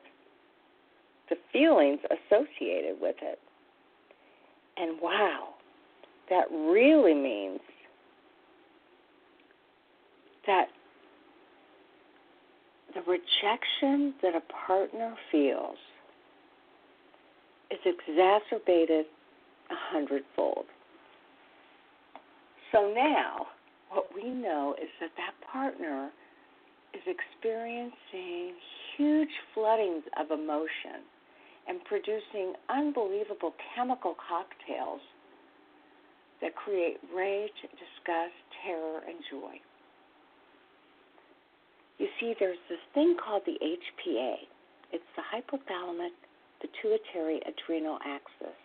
the 1.29 1.37
feelings 1.51 1.99
associated 2.05 2.95
with 3.01 3.15
it. 3.21 3.39
And 4.77 4.99
wow, 5.01 5.49
that 6.29 6.45
really 6.51 7.13
means 7.13 7.59
that 10.47 10.67
the 12.93 13.01
rejection 13.01 14.13
that 14.21 14.35
a 14.35 14.41
partner 14.67 15.15
feels 15.31 15.77
is 17.71 17.79
exacerbated 17.85 19.05
a 19.69 19.75
hundredfold. 19.91 20.65
So 22.71 22.91
now, 22.93 23.47
what 23.89 24.07
we 24.13 24.29
know 24.29 24.75
is 24.81 24.89
that 24.99 25.11
that 25.17 25.33
partner 25.51 26.09
is 26.93 27.01
experiencing 27.07 28.53
huge 28.97 29.29
floodings 29.53 30.03
of 30.19 30.31
emotion 30.31 31.03
and 31.67 31.83
producing 31.85 32.53
unbelievable 32.69 33.53
chemical 33.75 34.15
cocktails 34.29 35.01
that 36.41 36.55
create 36.55 36.97
rage, 37.15 37.55
disgust, 37.61 38.37
terror, 38.63 39.01
and 39.07 39.17
joy. 39.31 39.55
You 41.97 42.07
see, 42.19 42.35
there's 42.39 42.57
this 42.69 42.79
thing 42.93 43.15
called 43.23 43.43
the 43.45 43.57
HPA. 43.61 44.35
It's 44.91 45.03
the 45.15 45.23
hypothalamic 45.23 46.11
pituitary 46.61 47.39
adrenal 47.47 47.97
axis. 48.05 48.55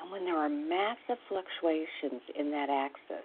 And 0.00 0.10
when 0.10 0.24
there 0.24 0.36
are 0.36 0.48
massive 0.48 1.18
fluctuations 1.28 2.22
in 2.38 2.50
that 2.50 2.70
axis, 2.70 3.24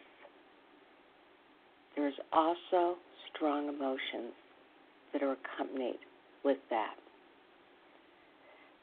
there's 1.95 2.13
also 2.31 2.97
strong 3.33 3.69
emotions 3.69 4.33
that 5.13 5.23
are 5.23 5.35
accompanied 5.35 5.99
with 6.43 6.57
that. 6.69 6.95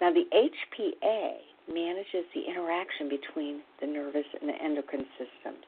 Now, 0.05 0.12
the 0.12 0.29
HPA 0.37 1.33
manages 1.73 2.29
the 2.35 2.45
interaction 2.45 3.09
between 3.09 3.62
the 3.81 3.87
nervous 3.87 4.27
and 4.38 4.51
the 4.51 4.62
endocrine 4.62 5.07
systems. 5.17 5.64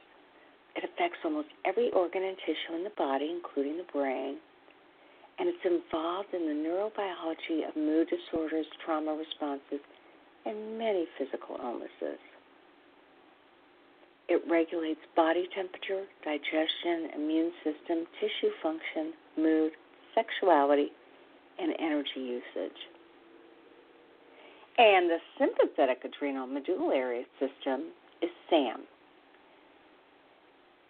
It 0.76 0.84
affects 0.84 1.24
almost 1.24 1.48
every 1.64 1.90
organ 1.92 2.22
and 2.22 2.36
tissue 2.44 2.76
in 2.76 2.84
the 2.84 2.92
body, 2.98 3.32
including 3.32 3.78
the 3.78 3.88
brain, 3.90 4.36
and 5.38 5.48
it's 5.48 5.64
involved 5.64 6.34
in 6.34 6.44
the 6.44 6.52
neurobiology 6.52 7.66
of 7.66 7.76
mood 7.76 8.12
disorders, 8.12 8.66
trauma 8.84 9.16
responses, 9.16 9.80
and 10.44 10.76
many 10.76 11.06
physical 11.16 11.56
illnesses. 11.56 12.20
It 14.28 14.42
regulates 14.50 15.00
body 15.16 15.48
temperature, 15.56 16.04
digestion, 16.22 17.08
immune 17.16 17.52
system, 17.64 18.04
tissue 18.20 18.52
function, 18.62 19.14
mood, 19.38 19.72
sexuality, 20.14 20.92
and 21.58 21.72
energy 21.80 22.20
usage. 22.20 22.76
And 24.78 25.08
the 25.08 25.18
sympathetic 25.38 26.04
adrenal 26.04 26.46
medullary 26.46 27.26
system 27.40 27.88
is 28.20 28.30
SAM. 28.50 28.82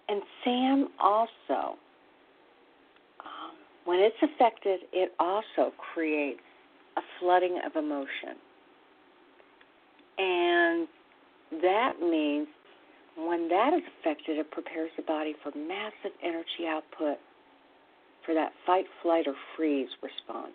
And 0.09 0.23
SAM 0.45 0.89
also, 1.01 1.77
um, 3.21 3.55
when 3.85 4.01
it's 4.01 4.17
affected, 4.23 4.81
it 4.93 5.13
also 5.21 5.73
creates 5.95 6.41
a 6.97 7.01
flooding 7.21 7.61
of 7.65 7.77
emotion. 7.77 8.37
And 10.19 10.89
that 11.63 12.01
means 12.01 12.49
when 13.17 13.49
that 13.49 13.73
is 13.73 13.83
affected, 14.01 14.39
it 14.39 14.51
prepares 14.51 14.91
the 14.97 15.03
body 15.03 15.35
for 15.43 15.53
massive 15.57 16.17
energy 16.23 16.67
output 16.69 17.19
for 18.25 18.35
that 18.35 18.53
fight, 18.67 18.87
flight, 19.03 19.27
or 19.27 19.35
freeze 19.57 19.89
response. 20.03 20.53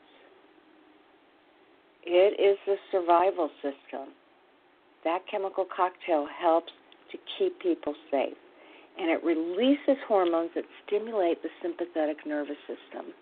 It 2.04 2.40
is 2.40 2.58
the 2.66 2.76
survival 2.92 3.50
system. 3.62 4.14
That 5.04 5.22
chemical 5.30 5.66
cocktail 5.66 6.28
helps 6.40 6.72
to 7.12 7.18
keep 7.38 7.60
people 7.60 7.96
safe, 8.10 8.38
and 9.00 9.10
it 9.10 9.24
releases 9.24 9.98
hormones 10.08 10.52
that 10.56 10.64
stimulate 10.86 11.42
the 11.44 11.50
sympathetic 11.62 12.26
nervous 12.26 12.58
system. 12.68 13.14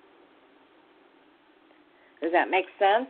Does 2.22 2.32
that 2.34 2.50
make 2.50 2.66
sense? 2.78 3.08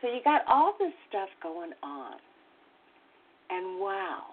So 0.00 0.08
you 0.08 0.20
got 0.24 0.42
all 0.46 0.74
this 0.78 0.92
stuff 1.08 1.28
going 1.42 1.72
on. 1.82 2.14
And 3.50 3.80
wow, 3.80 4.24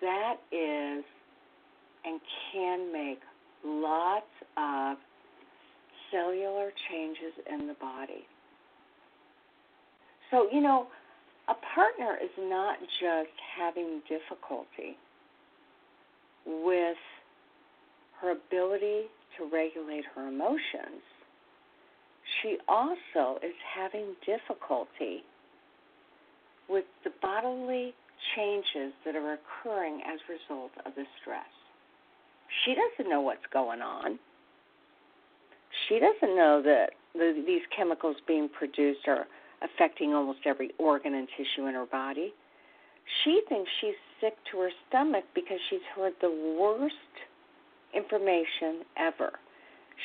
that 0.00 0.36
is 0.52 1.04
and 2.04 2.20
can 2.52 2.92
make 2.92 3.20
lots 3.64 4.26
of 4.56 4.96
cellular 6.10 6.72
changes 6.90 7.32
in 7.50 7.66
the 7.66 7.74
body. 7.74 8.24
So, 10.30 10.48
you 10.52 10.60
know, 10.60 10.86
a 11.48 11.54
partner 11.74 12.16
is 12.22 12.30
not 12.38 12.78
just 13.00 13.34
having 13.58 14.00
difficulty 14.08 14.96
with 16.46 16.96
her 18.20 18.32
ability 18.32 19.06
to 19.38 19.50
regulate 19.52 20.04
her 20.14 20.28
emotions, 20.28 21.02
she 22.42 22.58
also 22.68 23.38
is 23.42 23.54
having 23.74 24.14
difficulty 24.24 25.22
with 26.68 26.84
the 27.04 27.10
bodily 27.20 27.92
changes 28.36 28.92
that 29.04 29.16
are 29.16 29.38
occurring 29.38 30.00
as 30.06 30.20
a 30.28 30.32
result 30.32 30.70
of 30.86 30.94
the 30.94 31.04
stress. 31.20 31.42
She 32.64 32.74
doesn't 32.74 33.10
know 33.10 33.20
what's 33.20 33.46
going 33.52 33.80
on. 33.80 34.18
She 35.88 35.98
doesn't 35.98 36.36
know 36.36 36.62
that 36.62 36.90
the, 37.14 37.42
these 37.46 37.62
chemicals 37.76 38.16
being 38.26 38.48
produced 38.48 39.08
are 39.08 39.26
affecting 39.62 40.14
almost 40.14 40.40
every 40.46 40.70
organ 40.78 41.14
and 41.14 41.28
tissue 41.36 41.66
in 41.66 41.74
her 41.74 41.86
body. 41.86 42.32
She 43.24 43.42
thinks 43.48 43.70
she's 43.80 43.94
sick 44.20 44.34
to 44.50 44.58
her 44.60 44.70
stomach 44.88 45.24
because 45.34 45.58
she's 45.68 45.84
heard 45.96 46.12
the 46.20 46.30
worst 46.58 46.94
information 47.94 48.84
ever. 48.96 49.32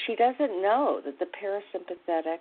She 0.06 0.16
doesn't 0.16 0.62
know 0.62 1.02
that 1.06 1.20
the 1.20 1.26
parasympathetic 1.26 2.40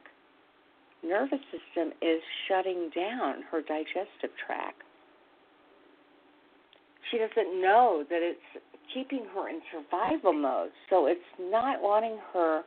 nervous 1.04 1.40
system 1.52 1.92
is 2.00 2.20
shutting 2.48 2.90
down 2.94 3.42
her 3.50 3.60
digestive 3.60 4.30
tract. 4.46 4.82
She 7.10 7.18
doesn't 7.18 7.60
know 7.60 8.04
that 8.08 8.20
it's 8.22 8.64
keeping 8.92 9.24
her 9.34 9.48
in 9.48 9.60
survival 9.70 10.32
mode, 10.32 10.70
so 10.88 11.06
it's 11.06 11.20
not 11.38 11.82
wanting 11.82 12.18
her 12.32 12.62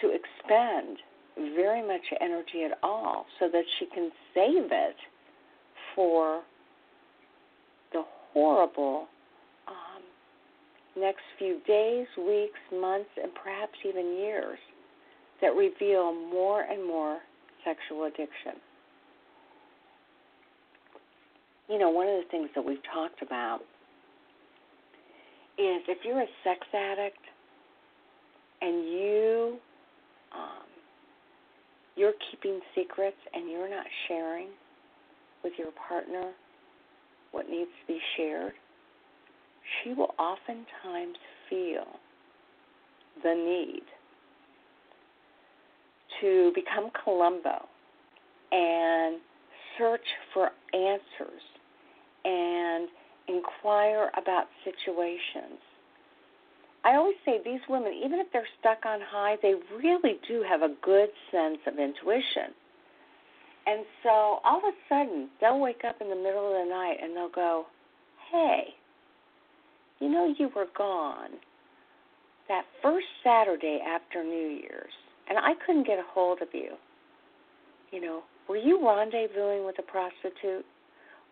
to 0.00 0.08
expend 0.08 0.98
very 1.36 1.86
much 1.86 2.02
energy 2.20 2.64
at 2.64 2.78
all 2.82 3.26
so 3.38 3.48
that 3.48 3.64
she 3.78 3.86
can 3.86 4.10
save 4.34 4.70
it 4.70 4.96
for 5.94 6.42
the 7.92 8.02
horrible 8.32 9.06
um, 9.68 10.02
next 11.00 11.22
few 11.38 11.60
days, 11.66 12.06
weeks, 12.18 12.58
months, 12.72 13.10
and 13.22 13.32
perhaps 13.34 13.72
even 13.86 14.16
years 14.16 14.58
that 15.40 15.54
reveal 15.54 16.12
more 16.12 16.62
and 16.62 16.86
more 16.86 17.18
sexual 17.64 18.04
addiction. 18.04 18.60
You 21.68 21.78
know, 21.78 21.90
one 21.90 22.08
of 22.08 22.22
the 22.22 22.28
things 22.30 22.48
that 22.54 22.64
we've 22.64 22.82
talked 22.92 23.22
about 23.22 23.60
is 25.58 25.82
if 25.88 25.98
you're 26.04 26.20
a 26.20 26.26
sex 26.44 26.60
addict 26.74 27.18
and 28.60 28.84
you 28.84 29.56
you're 31.96 32.14
keeping 32.30 32.60
secrets 32.74 33.16
and 33.34 33.50
you're 33.50 33.70
not 33.70 33.86
sharing 34.08 34.48
with 35.44 35.52
your 35.58 35.70
partner 35.88 36.32
what 37.32 37.48
needs 37.48 37.70
to 37.80 37.92
be 37.92 37.98
shared, 38.16 38.52
she 39.82 39.92
will 39.94 40.14
oftentimes 40.18 41.16
feel 41.48 41.86
the 43.22 43.34
need 43.34 43.82
to 46.20 46.52
become 46.54 46.90
Columbo 47.04 47.66
and 48.52 49.18
search 49.78 50.04
for 50.32 50.50
answers 50.74 51.42
and 52.24 52.88
inquire 53.28 54.10
about 54.16 54.46
situations. 54.64 55.58
I 56.84 56.96
always 56.96 57.16
say 57.24 57.38
these 57.44 57.60
women, 57.68 57.92
even 57.92 58.18
if 58.18 58.26
they're 58.32 58.48
stuck 58.58 58.84
on 58.84 59.00
high, 59.00 59.36
they 59.40 59.54
really 59.76 60.18
do 60.26 60.44
have 60.48 60.62
a 60.62 60.74
good 60.82 61.08
sense 61.30 61.58
of 61.66 61.78
intuition. 61.78 62.54
And 63.66 63.84
so 64.02 64.40
all 64.44 64.58
of 64.58 64.64
a 64.64 64.72
sudden, 64.88 65.28
they'll 65.40 65.60
wake 65.60 65.82
up 65.86 66.00
in 66.00 66.08
the 66.08 66.16
middle 66.16 66.46
of 66.46 66.66
the 66.66 66.70
night 66.70 66.96
and 67.00 67.16
they'll 67.16 67.28
go, 67.28 67.66
Hey, 68.32 68.74
you 70.00 70.08
know, 70.08 70.34
you 70.36 70.50
were 70.56 70.66
gone 70.76 71.30
that 72.48 72.64
first 72.82 73.06
Saturday 73.22 73.78
after 73.86 74.24
New 74.24 74.48
Year's, 74.48 74.92
and 75.28 75.38
I 75.38 75.52
couldn't 75.64 75.86
get 75.86 75.98
a 75.98 76.04
hold 76.12 76.42
of 76.42 76.48
you. 76.52 76.72
You 77.92 78.00
know, 78.00 78.22
were 78.48 78.56
you 78.56 78.78
rendezvousing 78.78 79.64
with 79.64 79.78
a 79.78 79.82
prostitute? 79.82 80.64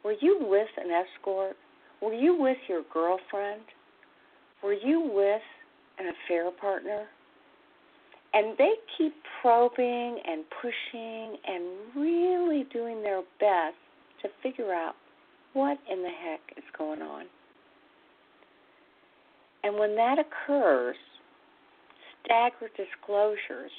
Were 0.05 0.15
you 0.21 0.39
with 0.41 0.69
an 0.79 0.91
escort? 0.91 1.57
Were 2.01 2.15
you 2.15 2.41
with 2.41 2.59
your 2.69 2.83
girlfriend? 2.93 3.63
Were 4.63 4.75
you 4.75 5.01
with 5.01 5.43
an 5.99 6.13
affair 6.27 6.51
partner? 6.51 7.07
And 8.33 8.57
they 8.59 8.75
keep 8.97 9.15
probing 9.43 10.21
and 10.27 10.45
pushing 10.63 11.37
and 11.47 11.65
really 11.97 12.65
doing 12.73 13.03
their 13.03 13.23
best 13.41 13.77
to 14.23 14.29
figure 14.43 14.73
out 14.73 14.95
what 15.53 15.79
in 15.91 16.03
the 16.03 16.11
heck 16.11 16.41
is 16.57 16.65
going 16.77 17.03
on. 17.03 17.25
And 19.65 19.77
when 19.79 19.97
that 19.97 20.19
occurs, 20.19 20.97
staggered 22.25 22.71
disclosures 22.77 23.71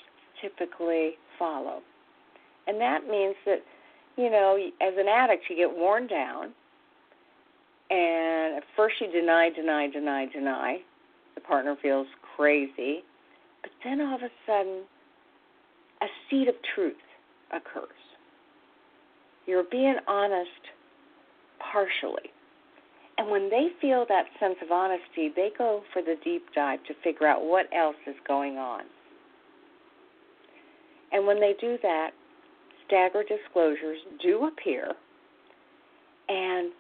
typically 0.42 1.12
follow. 1.40 1.80
And 2.68 2.80
that 2.82 3.08
means 3.08 3.36
that, 3.46 3.60
you 4.18 4.30
know, 4.30 4.58
as 4.82 4.94
an 4.98 5.08
addict, 5.08 5.46
you 5.50 5.56
get 5.56 5.72
worn 5.72 6.08
down. 6.08 6.52
And 7.92 8.56
at 8.56 8.64
first 8.78 8.96
you 9.02 9.12
deny, 9.12 9.50
deny, 9.54 9.90
deny, 9.90 10.26
deny. 10.34 10.78
The 11.36 11.42
partner 11.42 11.76
feels 11.82 12.08
crazy. 12.36 13.04
But 13.62 13.72
then 13.84 14.00
all 14.00 14.16
of 14.16 14.22
a 14.22 14.30
sudden, 14.48 14.84
a 16.02 16.06
seed 16.30 16.48
of 16.48 16.56
truth 16.74 16.96
occurs. 17.52 17.90
You're 19.46 19.66
being 19.70 19.98
honest 20.08 20.50
partially. 21.72 22.32
And 23.18 23.30
when 23.30 23.50
they 23.50 23.68
feel 23.82 24.06
that 24.08 24.24
sense 24.40 24.56
of 24.64 24.72
honesty, 24.72 25.32
they 25.36 25.50
go 25.58 25.84
for 25.92 26.02
the 26.02 26.16
deep 26.24 26.46
dive 26.56 26.80
to 26.88 26.94
figure 27.04 27.28
out 27.28 27.44
what 27.44 27.66
else 27.76 27.98
is 28.08 28.16
going 28.26 28.58
on. 28.58 28.84
And 31.12 31.28
when 31.28 31.42
they 31.42 31.54
do 31.60 31.78
that, 31.84 32.12
staggered 32.88 33.28
disclosures 33.28 34.00
do 34.24 34.48
appear 34.48 34.94
and 36.30 36.72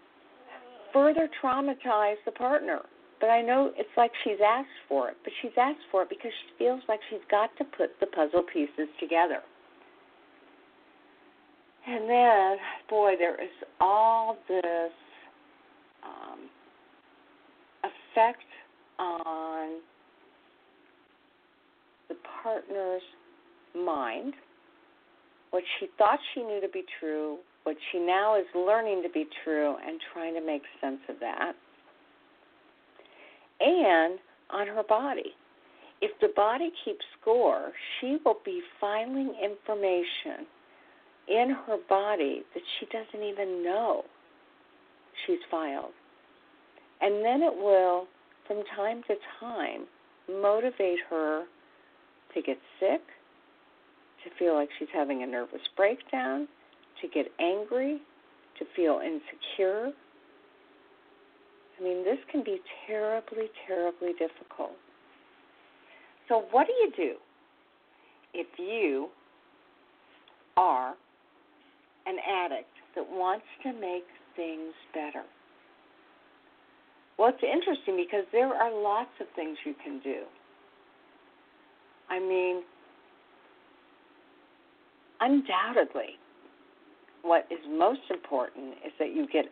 further 0.93 1.29
traumatize 1.41 2.15
the 2.25 2.31
partner. 2.31 2.81
But 3.19 3.29
I 3.29 3.41
know 3.41 3.71
it's 3.77 3.89
like 3.97 4.11
she's 4.23 4.39
asked 4.45 4.67
for 4.89 5.09
it, 5.09 5.17
but 5.23 5.31
she's 5.41 5.51
asked 5.55 5.85
for 5.91 6.01
it 6.03 6.09
because 6.09 6.31
she 6.31 6.63
feels 6.63 6.81
like 6.89 6.99
she's 7.09 7.19
got 7.29 7.55
to 7.57 7.63
put 7.77 7.91
the 7.99 8.07
puzzle 8.07 8.43
pieces 8.51 8.89
together. 8.99 9.41
And 11.87 12.09
then, 12.09 12.57
boy, 12.89 13.13
there 13.17 13.41
is 13.41 13.49
all 13.79 14.37
this 14.47 14.91
um, 16.03 16.49
effect 17.83 18.43
on 18.99 19.79
the 22.09 22.15
partner's 22.43 23.01
mind, 23.75 24.33
what 25.51 25.63
she 25.79 25.87
thought 25.97 26.19
she 26.33 26.41
knew 26.41 26.59
to 26.61 26.69
be 26.69 26.83
true, 26.99 27.37
what 27.63 27.75
she 27.91 27.99
now 27.99 28.37
is 28.37 28.45
learning 28.55 29.03
to 29.03 29.09
be 29.09 29.27
true, 29.43 29.75
and 29.85 29.99
trying 30.13 30.33
to 30.33 30.41
make 30.41 30.63
sense 30.79 30.99
of 31.09 31.15
that, 31.19 31.53
and 33.59 34.19
on 34.49 34.67
her 34.67 34.83
body. 34.87 35.33
If 36.01 36.19
the 36.19 36.29
body 36.35 36.71
keeps 36.83 37.05
score, 37.19 37.71
she 37.99 38.17
will 38.25 38.37
be 38.43 38.61
filing 38.79 39.35
information 39.41 40.47
in 41.27 41.55
her 41.67 41.77
body 41.87 42.43
that 42.53 42.63
she 42.79 42.87
doesn't 42.87 43.23
even 43.27 43.63
know 43.63 44.03
she's 45.25 45.39
filed. 45.49 45.93
And 47.01 47.23
then 47.23 47.41
it 47.41 47.55
will, 47.55 48.07
from 48.47 48.63
time 48.75 49.03
to 49.07 49.15
time, 49.39 49.85
motivate 50.27 50.99
her 51.09 51.45
to 52.33 52.41
get 52.41 52.57
sick, 52.79 53.01
to 54.23 54.29
feel 54.39 54.55
like 54.55 54.69
she's 54.79 54.87
having 54.93 55.23
a 55.23 55.27
nervous 55.27 55.61
breakdown, 55.75 56.47
to 57.01 57.07
get 57.07 57.27
angry, 57.39 57.99
to 58.59 58.65
feel 58.75 59.01
insecure. 59.03 59.91
I 61.79 61.83
mean, 61.83 62.03
this 62.03 62.17
can 62.31 62.43
be 62.43 62.59
terribly, 62.87 63.49
terribly 63.67 64.11
difficult. 64.11 64.75
So, 66.29 66.45
what 66.51 66.67
do 66.67 66.73
you 66.73 66.91
do 66.95 67.15
if 68.33 68.47
you 68.57 69.09
are 70.57 70.93
an 72.05 72.17
addict 72.19 72.69
that 72.95 73.05
wants 73.09 73.45
to 73.63 73.73
make 73.73 74.05
things 74.35 74.73
better? 74.93 75.23
Well, 77.17 77.29
it's 77.29 77.43
interesting 77.43 77.97
because 77.97 78.25
there 78.31 78.53
are 78.53 78.71
lots 78.71 79.11
of 79.19 79.27
things 79.35 79.57
you 79.65 79.75
can 79.83 79.99
do. 79.99 80.23
I 82.09 82.19
mean, 82.19 82.63
undoubtedly, 85.19 86.17
what 87.23 87.45
is 87.51 87.59
most 87.69 88.01
important 88.09 88.73
is 88.85 88.91
that 88.99 89.13
you 89.13 89.27
get 89.31 89.45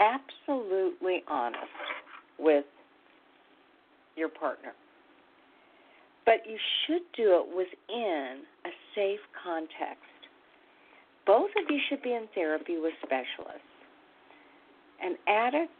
absolutely 0.00 1.22
honest 1.28 1.58
with 2.38 2.64
your 4.16 4.28
partner. 4.28 4.72
But 6.24 6.46
you 6.48 6.56
should 6.86 7.02
do 7.16 7.42
it 7.42 7.56
within 7.56 8.42
a 8.64 8.70
safe 8.94 9.20
context. 9.42 10.00
Both 11.26 11.50
of 11.56 11.70
you 11.70 11.78
should 11.88 12.02
be 12.02 12.12
in 12.12 12.28
therapy 12.34 12.78
with 12.78 12.94
specialists. 13.02 13.68
An 15.02 15.16
addict 15.26 15.72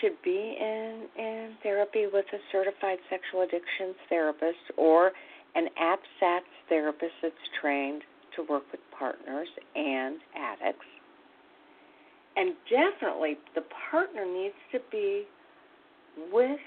should 0.00 0.16
be 0.22 0.56
in, 0.58 1.06
in 1.18 1.54
therapy 1.62 2.06
with 2.10 2.24
a 2.32 2.38
certified 2.52 2.98
sexual 3.08 3.42
addictions 3.42 3.96
therapist 4.08 4.70
or 4.76 5.12
an 5.54 5.68
APSATS 5.80 6.48
therapist 6.68 7.12
that's 7.22 7.34
trained 7.60 8.02
to 8.36 8.42
work 8.42 8.62
with 8.70 8.80
partners 8.96 9.48
and 9.74 10.18
addicts. 10.36 10.86
And 12.36 12.54
definitely 12.70 13.38
the 13.54 13.64
partner 13.90 14.24
needs 14.24 14.54
to 14.72 14.78
be 14.90 15.24
with 16.32 16.60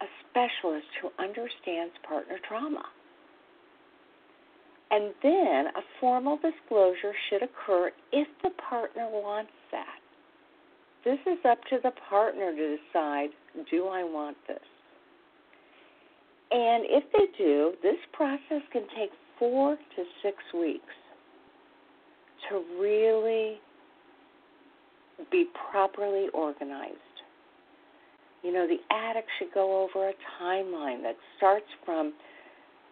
a 0.00 0.06
specialist 0.30 0.86
who 1.00 1.10
understands 1.18 1.94
partner 2.06 2.36
trauma. 2.46 2.84
And 4.90 5.12
then 5.22 5.66
a 5.74 5.82
formal 6.00 6.38
disclosure 6.38 7.12
should 7.28 7.42
occur 7.42 7.90
if 8.12 8.28
the 8.42 8.50
partner 8.70 9.08
wants 9.10 9.50
that. 9.72 9.98
This 11.04 11.18
is 11.26 11.38
up 11.48 11.58
to 11.70 11.78
the 11.82 11.92
partner 12.08 12.54
to 12.54 12.76
decide 12.76 13.30
do 13.70 13.86
I 13.86 14.04
want 14.04 14.36
this? 14.46 14.58
And 16.50 16.84
if 16.86 17.04
they 17.12 17.26
do, 17.36 17.72
this 17.82 17.98
process 18.12 18.62
can 18.72 18.82
take 18.96 19.10
four 19.38 19.76
to 19.76 20.04
six 20.22 20.36
weeks 20.54 20.94
to 22.48 22.62
really 22.80 23.58
be 25.30 25.46
properly 25.70 26.26
organized. 26.34 26.96
You 28.42 28.52
know, 28.52 28.66
the 28.66 28.78
addict 28.94 29.28
should 29.38 29.52
go 29.52 29.82
over 29.82 30.08
a 30.08 30.12
timeline 30.40 31.02
that 31.02 31.16
starts 31.36 31.66
from 31.84 32.12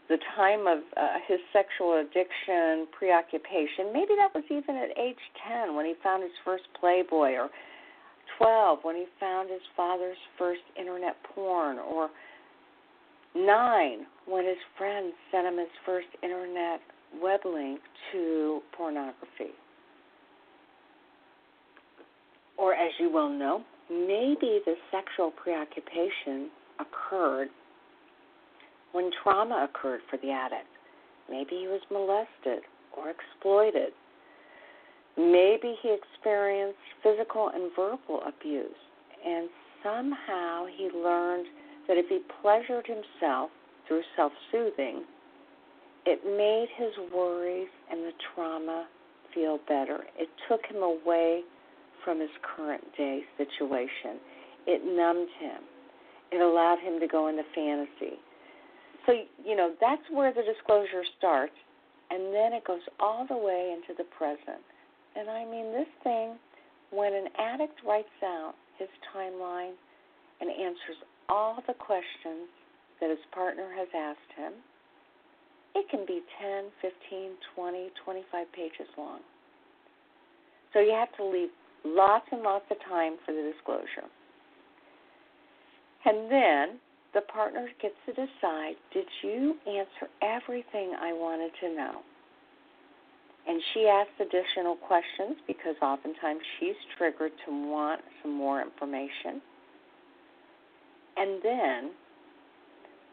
the 0.08 0.18
time 0.36 0.66
of 0.66 0.78
uh, 0.96 1.14
his 1.26 1.38
sexual 1.52 2.00
addiction, 2.00 2.86
preoccupation. 2.96 3.92
Maybe 3.92 4.14
that 4.18 4.34
was 4.34 4.44
even 4.50 4.76
at 4.76 4.98
age 4.98 5.20
10 5.48 5.74
when 5.74 5.86
he 5.86 5.94
found 6.02 6.22
his 6.22 6.32
first 6.44 6.64
Playboy, 6.78 7.32
or 7.32 7.48
12 8.38 8.80
when 8.82 8.96
he 8.96 9.04
found 9.18 9.48
his 9.50 9.62
father's 9.76 10.16
first 10.36 10.60
internet 10.78 11.16
porn, 11.34 11.78
or 11.78 12.10
9 13.34 14.06
when 14.26 14.44
his 14.44 14.56
friend 14.78 15.12
sent 15.30 15.46
him 15.46 15.58
his 15.58 15.68
first 15.84 16.08
internet 16.22 16.80
web 17.22 17.40
link 17.44 17.80
to 18.12 18.60
pornography. 18.76 19.52
Or, 22.56 22.74
as 22.74 22.92
you 22.98 23.10
well 23.10 23.28
know, 23.28 23.62
maybe 23.90 24.60
the 24.64 24.74
sexual 24.90 25.30
preoccupation 25.30 26.50
occurred 26.80 27.48
when 28.92 29.10
trauma 29.22 29.68
occurred 29.68 30.00
for 30.08 30.18
the 30.18 30.30
addict. 30.30 30.68
Maybe 31.28 31.56
he 31.60 31.66
was 31.66 31.80
molested 31.90 32.62
or 32.96 33.10
exploited. 33.10 33.92
Maybe 35.16 35.74
he 35.82 35.94
experienced 35.94 36.78
physical 37.02 37.50
and 37.54 37.70
verbal 37.76 38.20
abuse, 38.26 38.70
and 39.24 39.48
somehow 39.82 40.66
he 40.76 40.90
learned 40.90 41.46
that 41.88 41.96
if 41.96 42.06
he 42.08 42.20
pleasured 42.40 42.86
himself 42.86 43.50
through 43.86 44.02
self 44.16 44.32
soothing, 44.50 45.04
it 46.06 46.20
made 46.24 46.68
his 46.76 46.92
worries 47.12 47.68
and 47.90 48.00
the 48.00 48.12
trauma 48.34 48.86
feel 49.34 49.58
better. 49.66 50.04
It 50.18 50.28
took 50.48 50.60
him 50.66 50.82
away 50.82 51.42
from 52.04 52.20
his 52.20 52.30
current 52.42 52.84
day 52.96 53.22
situation. 53.36 54.20
It 54.66 54.84
numbed 54.84 55.28
him. 55.40 55.62
It 56.30 56.40
allowed 56.40 56.78
him 56.80 57.00
to 57.00 57.06
go 57.06 57.28
into 57.28 57.42
fantasy. 57.54 58.18
So, 59.06 59.12
you 59.44 59.56
know, 59.56 59.74
that's 59.80 60.02
where 60.10 60.32
the 60.32 60.42
disclosure 60.42 61.04
starts, 61.18 61.52
and 62.10 62.34
then 62.34 62.52
it 62.52 62.64
goes 62.64 62.80
all 63.00 63.26
the 63.28 63.36
way 63.36 63.74
into 63.76 63.96
the 63.96 64.08
present. 64.16 64.64
And 65.16 65.28
I 65.28 65.44
mean, 65.44 65.72
this 65.72 65.88
thing, 66.02 66.36
when 66.90 67.12
an 67.12 67.28
addict 67.38 67.80
writes 67.86 68.08
out 68.22 68.54
his 68.78 68.88
timeline 69.14 69.74
and 70.40 70.50
answers 70.50 70.96
all 71.28 71.62
the 71.66 71.74
questions 71.74 72.48
that 73.00 73.10
his 73.10 73.18
partner 73.32 73.68
has 73.76 73.88
asked 73.94 74.32
him, 74.36 74.52
it 75.74 75.88
can 75.90 76.06
be 76.06 76.20
10, 76.40 76.64
15, 76.80 77.30
20, 77.54 77.90
25 78.04 78.52
pages 78.52 78.88
long. 78.96 79.20
So 80.72 80.80
you 80.80 80.92
have 80.92 81.14
to 81.16 81.24
leave 81.24 81.48
lots 81.84 82.26
and 82.32 82.42
lots 82.42 82.64
of 82.70 82.76
time 82.88 83.14
for 83.24 83.32
the 83.32 83.52
disclosure. 83.52 84.08
And 86.04 86.30
then 86.30 86.78
the 87.14 87.22
partner 87.22 87.68
gets 87.80 87.94
to 88.06 88.12
decide 88.12 88.74
did 88.92 89.06
you 89.22 89.56
answer 89.66 90.10
everything 90.22 90.94
I 91.00 91.12
wanted 91.12 91.52
to 91.60 91.74
know? 91.74 92.00
And 93.46 93.60
she 93.72 93.86
asks 93.86 94.12
additional 94.20 94.76
questions 94.76 95.36
because 95.46 95.76
oftentimes 95.82 96.40
she's 96.58 96.76
triggered 96.96 97.32
to 97.46 97.70
want 97.70 98.00
some 98.22 98.32
more 98.32 98.62
information. 98.62 99.42
And 101.16 101.42
then, 101.42 101.90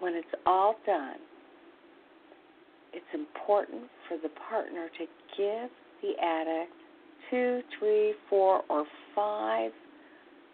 when 0.01 0.15
it's 0.15 0.27
all 0.45 0.75
done, 0.85 1.17
it's 2.91 3.05
important 3.13 3.83
for 4.07 4.17
the 4.17 4.29
partner 4.49 4.89
to 4.97 5.05
give 5.37 5.69
the 6.01 6.21
addict 6.21 6.73
two, 7.29 7.61
three, 7.79 8.13
four, 8.29 8.63
or 8.67 8.83
five 9.15 9.71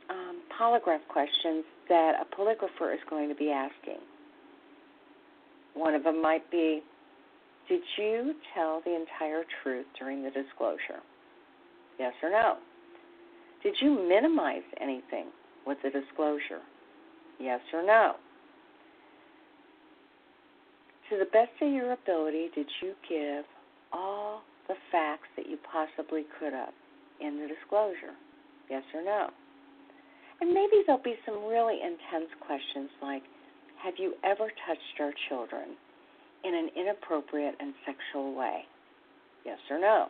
um, 0.10 0.41
polygraph 0.60 0.99
questions 1.07 1.63
that 1.89 2.15
a 2.21 2.36
polygrapher 2.36 2.93
is 2.93 2.99
going 3.10 3.29
to 3.29 3.36
be 3.36 3.49
asking. 3.49 3.99
One 5.73 5.95
of 5.95 6.03
them 6.03 6.21
might 6.21 6.49
be 6.51 6.83
Did 7.69 7.81
you 7.97 8.36
tell 8.53 8.81
the 8.86 8.95
entire 8.95 9.43
truth 9.63 9.86
during 9.97 10.23
the 10.23 10.29
disclosure? 10.29 11.01
Yes 11.97 12.13
or 12.21 12.29
no? 12.29 12.57
Did 13.63 13.75
you 13.81 14.07
minimize 14.07 14.63
anything 14.79 15.27
with 15.65 15.77
the 15.83 15.89
disclosure? 15.89 16.62
Yes 17.39 17.62
or 17.73 17.83
no? 17.83 18.15
To 21.09 21.17
the 21.17 21.25
best 21.31 21.51
of 21.61 21.71
your 21.71 21.93
ability, 21.93 22.49
did 22.53 22.67
you 22.81 22.93
give 23.07 23.45
all 23.93 24.41
the 24.67 24.75
facts 24.91 25.29
that 25.37 25.47
you 25.47 25.57
possibly 25.71 26.25
could 26.37 26.51
have 26.51 26.73
in 27.21 27.39
the 27.39 27.47
disclosure? 27.47 28.15
Yes 28.69 28.83
or 28.93 29.03
no? 29.03 29.29
And 30.41 30.53
maybe 30.53 30.83
there'll 30.85 31.01
be 31.01 31.15
some 31.25 31.45
really 31.45 31.79
intense 31.81 32.29
questions 32.45 32.89
like 33.01 33.23
Have 33.81 33.93
you 33.97 34.15
ever 34.23 34.51
touched 34.67 34.99
our 34.99 35.13
children 35.29 35.77
in 36.43 36.53
an 36.53 36.69
inappropriate 36.75 37.55
and 37.59 37.73
sexual 37.85 38.35
way? 38.35 38.63
Yes 39.45 39.59
or 39.71 39.79
no? 39.79 40.07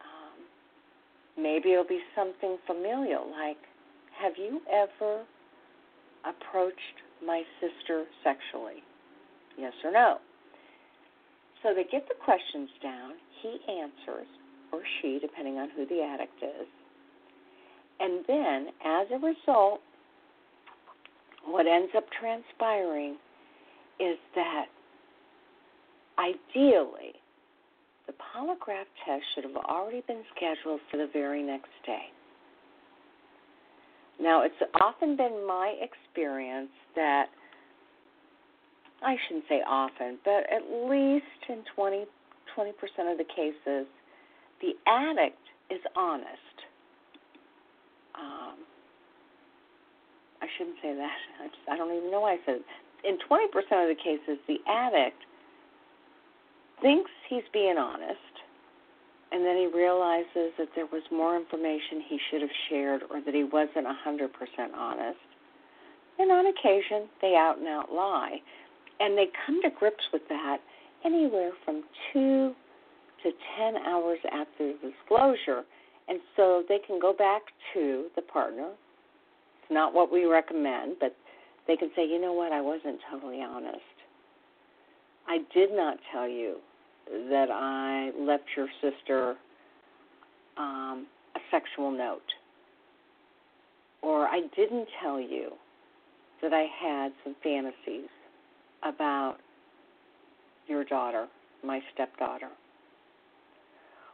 Um, 0.00 0.40
maybe 1.36 1.72
it'll 1.72 1.84
be 1.84 2.00
something 2.16 2.56
familial 2.66 3.30
like 3.30 3.58
Have 4.18 4.32
you 4.38 4.62
ever 4.72 5.22
approached 6.24 6.96
my 7.24 7.42
sister 7.60 8.06
sexually? 8.24 8.82
Yes 9.60 9.72
or 9.84 9.92
no? 9.92 10.16
So 11.62 11.74
they 11.74 11.84
get 11.84 12.08
the 12.08 12.14
questions 12.24 12.70
down, 12.82 13.12
he 13.42 13.58
answers, 13.68 14.26
or 14.72 14.80
she, 15.00 15.18
depending 15.20 15.58
on 15.58 15.68
who 15.76 15.84
the 15.86 16.02
addict 16.02 16.42
is. 16.42 16.66
And 18.00 18.24
then, 18.26 18.68
as 18.84 19.06
a 19.12 19.18
result, 19.18 19.80
what 21.44 21.66
ends 21.66 21.92
up 21.94 22.04
transpiring 22.18 23.16
is 23.98 24.16
that 24.34 24.66
ideally, 26.18 27.12
the 28.06 28.14
polygraph 28.14 28.88
test 29.04 29.22
should 29.34 29.44
have 29.44 29.56
already 29.56 30.02
been 30.06 30.22
scheduled 30.34 30.80
for 30.90 30.96
the 30.96 31.08
very 31.12 31.42
next 31.42 31.68
day. 31.84 32.06
Now, 34.18 34.42
it's 34.42 34.54
often 34.80 35.16
been 35.16 35.46
my 35.46 35.74
experience 35.80 36.70
that 36.96 37.26
I 39.02 39.16
shouldn't 39.26 39.46
say 39.48 39.62
often, 39.66 40.18
but 40.24 40.44
at 40.50 40.62
least 40.88 41.24
in 41.48 41.64
20 41.74 42.06
percent 42.78 43.08
of 43.08 43.16
the 43.16 43.24
cases, 43.24 43.86
the 44.60 44.72
addict 44.86 45.40
is 45.70 45.80
honest. 45.96 46.56
Um, 48.14 48.60
I 50.42 50.46
shouldn't 50.56 50.76
say 50.82 50.94
that. 50.94 51.16
I, 51.42 51.46
just, 51.46 51.64
I 51.70 51.76
don't 51.76 51.96
even 51.96 52.10
know 52.10 52.20
why 52.20 52.34
I 52.34 52.38
said 52.44 52.56
it. 52.56 52.64
In 53.02 53.16
20% 53.30 53.48
of 53.56 53.88
the 53.88 53.96
cases, 53.96 54.36
the 54.46 54.58
addict 54.68 55.16
thinks 56.82 57.10
he's 57.28 57.46
being 57.52 57.78
honest, 57.78 58.34
and 59.32 59.44
then 59.44 59.56
he 59.56 59.66
realizes 59.72 60.52
that 60.58 60.68
there 60.74 60.86
was 60.86 61.02
more 61.10 61.36
information 61.36 62.04
he 62.08 62.18
should 62.30 62.42
have 62.42 62.56
shared 62.68 63.02
or 63.10 63.20
that 63.24 63.34
he 63.34 63.44
wasn't 63.44 63.86
100% 63.86 64.28
honest. 64.76 65.18
And 66.18 66.30
on 66.30 66.46
occasion, 66.46 67.08
they 67.22 67.36
out 67.36 67.56
and 67.58 67.68
out 67.68 67.92
lie. 67.92 68.42
And 69.00 69.16
they 69.16 69.26
come 69.46 69.60
to 69.62 69.70
grips 69.70 70.04
with 70.12 70.22
that 70.28 70.58
anywhere 71.04 71.50
from 71.64 71.82
two 72.12 72.52
to 73.22 73.30
10 73.58 73.76
hours 73.86 74.18
after 74.32 74.72
the 74.72 74.90
disclosure. 74.90 75.64
And 76.08 76.20
so 76.36 76.62
they 76.68 76.78
can 76.86 77.00
go 77.00 77.12
back 77.12 77.42
to 77.74 78.06
the 78.16 78.22
partner. 78.22 78.68
It's 79.62 79.72
not 79.72 79.94
what 79.94 80.12
we 80.12 80.24
recommend, 80.24 80.96
but 81.00 81.16
they 81.66 81.76
can 81.76 81.90
say, 81.96 82.06
you 82.06 82.20
know 82.20 82.32
what, 82.32 82.52
I 82.52 82.60
wasn't 82.60 82.98
totally 83.10 83.42
honest. 83.42 83.80
I 85.26 85.38
did 85.54 85.70
not 85.72 85.98
tell 86.12 86.28
you 86.28 86.56
that 87.30 87.48
I 87.50 88.10
left 88.18 88.44
your 88.56 88.68
sister 88.82 89.36
um, 90.58 91.06
a 91.36 91.38
sexual 91.50 91.90
note. 91.90 92.20
Or 94.02 94.26
I 94.26 94.40
didn't 94.56 94.88
tell 95.02 95.20
you 95.20 95.50
that 96.42 96.52
I 96.52 96.66
had 96.82 97.12
some 97.22 97.36
fantasies 97.42 98.08
about 98.82 99.36
your 100.66 100.84
daughter, 100.84 101.26
my 101.64 101.80
stepdaughter. 101.94 102.50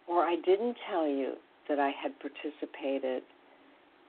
Or 0.08 0.24
I 0.24 0.36
didn't 0.44 0.76
tell 0.90 1.06
you 1.06 1.34
that 1.68 1.78
I 1.78 1.90
had 1.90 2.12
participated 2.20 3.22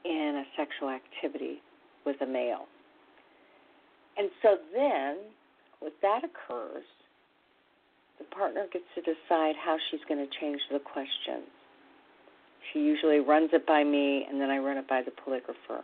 in 0.05 0.43
a 0.43 0.45
sexual 0.55 0.89
activity 0.89 1.61
with 2.05 2.21
a 2.21 2.25
male. 2.25 2.65
And 4.17 4.29
so 4.41 4.57
then, 4.73 5.17
when 5.79 5.91
that 6.01 6.21
occurs, 6.23 6.85
the 8.17 8.25
partner 8.25 8.65
gets 8.71 8.85
to 8.95 9.01
decide 9.01 9.55
how 9.63 9.77
she's 9.89 9.99
going 10.07 10.25
to 10.25 10.39
change 10.39 10.61
the 10.71 10.79
questions. 10.79 11.49
She 12.73 12.79
usually 12.79 13.19
runs 13.19 13.49
it 13.53 13.65
by 13.65 13.83
me, 13.83 14.25
and 14.29 14.41
then 14.41 14.49
I 14.49 14.57
run 14.57 14.77
it 14.77 14.87
by 14.87 15.01
the 15.01 15.11
polygrapher. 15.11 15.81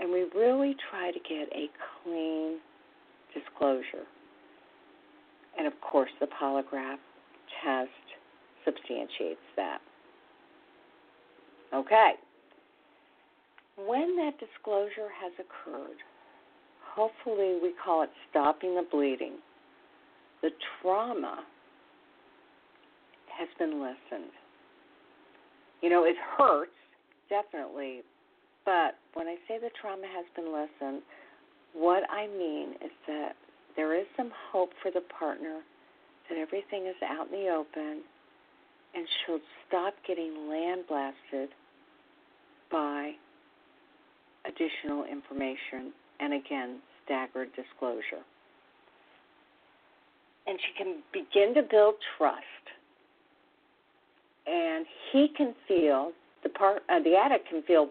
And 0.00 0.10
we 0.10 0.26
really 0.34 0.74
try 0.90 1.12
to 1.12 1.18
get 1.20 1.48
a 1.54 1.68
clean 2.02 2.58
disclosure. 3.34 4.06
And 5.58 5.66
of 5.66 5.72
course, 5.80 6.10
the 6.20 6.26
polygraph 6.26 6.98
test 7.62 7.90
substantiates 8.64 9.40
that. 9.56 9.78
Okay. 11.72 12.12
When 13.76 14.16
that 14.16 14.38
disclosure 14.38 15.10
has 15.20 15.32
occurred, 15.34 15.98
hopefully 16.94 17.58
we 17.62 17.72
call 17.84 18.02
it 18.02 18.10
stopping 18.30 18.74
the 18.74 18.86
bleeding. 18.90 19.34
The 20.42 20.50
trauma 20.80 21.44
has 23.36 23.48
been 23.58 23.80
lessened. 23.80 24.30
You 25.82 25.90
know, 25.90 26.04
it 26.04 26.16
hurts, 26.38 26.70
definitely, 27.28 28.02
but 28.64 28.96
when 29.14 29.26
I 29.26 29.36
say 29.46 29.58
the 29.58 29.70
trauma 29.80 30.06
has 30.06 30.24
been 30.36 30.52
lessened, 30.52 31.02
what 31.74 32.04
I 32.10 32.26
mean 32.26 32.74
is 32.84 32.92
that 33.06 33.32
there 33.76 33.98
is 33.98 34.06
some 34.16 34.30
hope 34.52 34.70
for 34.82 34.90
the 34.90 35.02
partner 35.18 35.60
that 36.28 36.38
everything 36.38 36.86
is 36.86 36.94
out 37.04 37.26
in 37.26 37.32
the 37.32 37.48
open 37.48 38.02
and 38.94 39.06
she'll 39.26 39.40
stop 39.66 39.94
getting 40.06 40.48
land 40.48 40.84
blasted 40.88 41.50
by 42.70 43.12
additional 44.46 45.04
information 45.04 45.92
and 46.20 46.32
again, 46.32 46.78
staggered 47.04 47.48
disclosure. 47.56 48.24
And 50.46 50.58
she 50.60 50.84
can 50.84 51.02
begin 51.12 51.54
to 51.54 51.62
build 51.68 51.94
trust 52.16 52.44
and 54.46 54.86
he 55.10 55.28
can 55.36 55.54
feel 55.66 56.12
the 56.44 56.50
part 56.50 56.82
uh, 56.88 57.00
the 57.02 57.16
addict 57.16 57.48
can 57.48 57.62
feel 57.62 57.88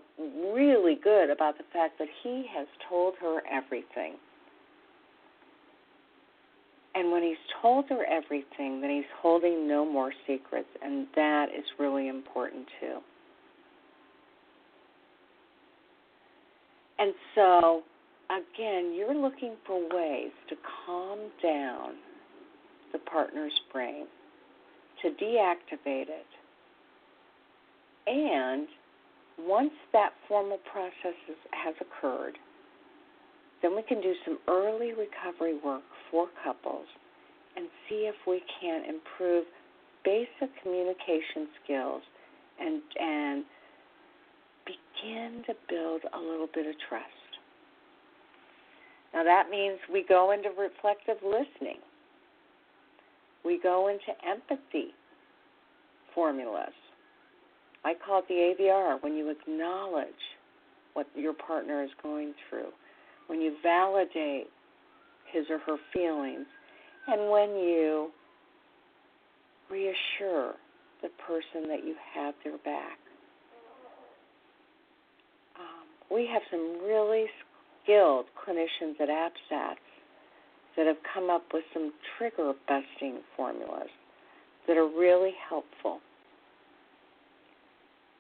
really 0.54 0.96
good 1.04 1.30
about 1.30 1.58
the 1.58 1.66
fact 1.74 2.00
that 2.00 2.08
he 2.24 2.46
has 2.56 2.68
told 2.88 3.16
her 3.20 3.42
everything. 3.52 4.14
And 6.96 7.12
when 7.12 7.24
he's 7.24 7.36
told 7.62 7.86
her 7.90 8.06
everything, 8.06 8.80
then 8.80 8.92
he's 8.92 9.10
holding 9.20 9.68
no 9.68 9.84
more 9.84 10.14
secrets, 10.28 10.70
and 10.84 11.08
that 11.16 11.48
is 11.50 11.66
really 11.80 12.08
important 12.08 12.68
too. 12.80 13.00
And 17.00 17.14
so, 17.34 17.82
again, 18.30 18.94
you're 18.96 19.16
looking 19.16 19.56
for 19.66 19.82
ways 19.92 20.32
to 20.50 20.56
calm 20.86 21.18
down 21.42 21.96
the 22.92 23.00
partner's 23.00 23.60
brain, 23.72 24.06
to 25.02 25.10
deactivate 25.10 26.10
it, 26.10 26.28
and 28.08 28.68
once 29.38 29.74
that 29.92 30.14
formal 30.28 30.60
process 30.72 31.18
has 31.52 31.76
occurred, 31.82 32.38
then 33.62 33.76
we 33.76 33.82
can 33.84 34.02
do 34.02 34.14
some 34.26 34.38
early 34.48 34.92
recovery 34.92 35.58
work 35.64 35.84
for 36.12 36.28
couples 36.44 36.86
and 37.56 37.68
see 37.88 38.08
if 38.08 38.16
we 38.28 38.42
can 38.62 38.84
improve 38.84 39.46
basic 40.04 40.50
communication 40.62 41.48
skills 41.64 42.02
and 42.60 42.82
and 43.00 43.46
begin 44.66 45.44
to 45.46 45.54
build 45.70 46.02
a 46.14 46.20
little 46.20 46.48
bit 46.54 46.68
of 46.68 46.76
trust. 46.90 47.08
Now 49.14 49.24
that 49.24 49.50
means 49.50 49.80
we 49.92 50.04
go 50.08 50.32
into 50.32 50.50
reflective 50.50 51.18
listening. 51.24 51.78
We 53.46 53.60
go 53.62 53.88
into 53.88 54.12
empathy 54.28 54.94
formulas. 56.14 56.74
I 57.86 57.94
call 57.94 58.20
it 58.20 58.28
the 58.28 58.64
AVR 58.64 59.02
when 59.02 59.16
you 59.16 59.30
acknowledge 59.30 60.08
what 60.94 61.08
your 61.16 61.34
partner 61.34 61.84
is 61.84 61.90
going 62.02 62.34
through, 62.50 62.70
when 63.28 63.42
you 63.42 63.56
validate 63.62 64.48
his 65.32 65.46
or 65.50 65.60
her 65.60 65.78
feelings, 65.92 66.46
and 67.08 67.30
when 67.30 67.50
you 67.50 68.10
reassure 69.70 70.54
the 71.02 71.10
person 71.28 71.68
that 71.68 71.84
you 71.84 71.96
have 72.14 72.34
their 72.44 72.58
back. 72.60 72.98
Um, 75.60 75.88
we 76.10 76.30
have 76.32 76.42
some 76.50 76.86
really 76.86 77.26
skilled 77.84 78.26
clinicians 78.40 79.02
at 79.02 79.10
APSATS 79.10 79.84
that 80.78 80.88
have 80.88 80.98
come 81.14 81.30
up 81.30 81.44
with 81.54 81.64
some 81.74 81.92
trigger 82.18 82.54
busting 82.68 83.20
formulas 83.36 83.90
that 84.68 84.78
are 84.78 84.88
really 84.88 85.34
helpful 85.50 86.00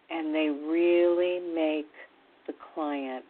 and 0.09 0.33
they 0.33 0.49
really 0.49 1.39
make 1.53 1.89
the 2.47 2.53
client, 2.73 3.25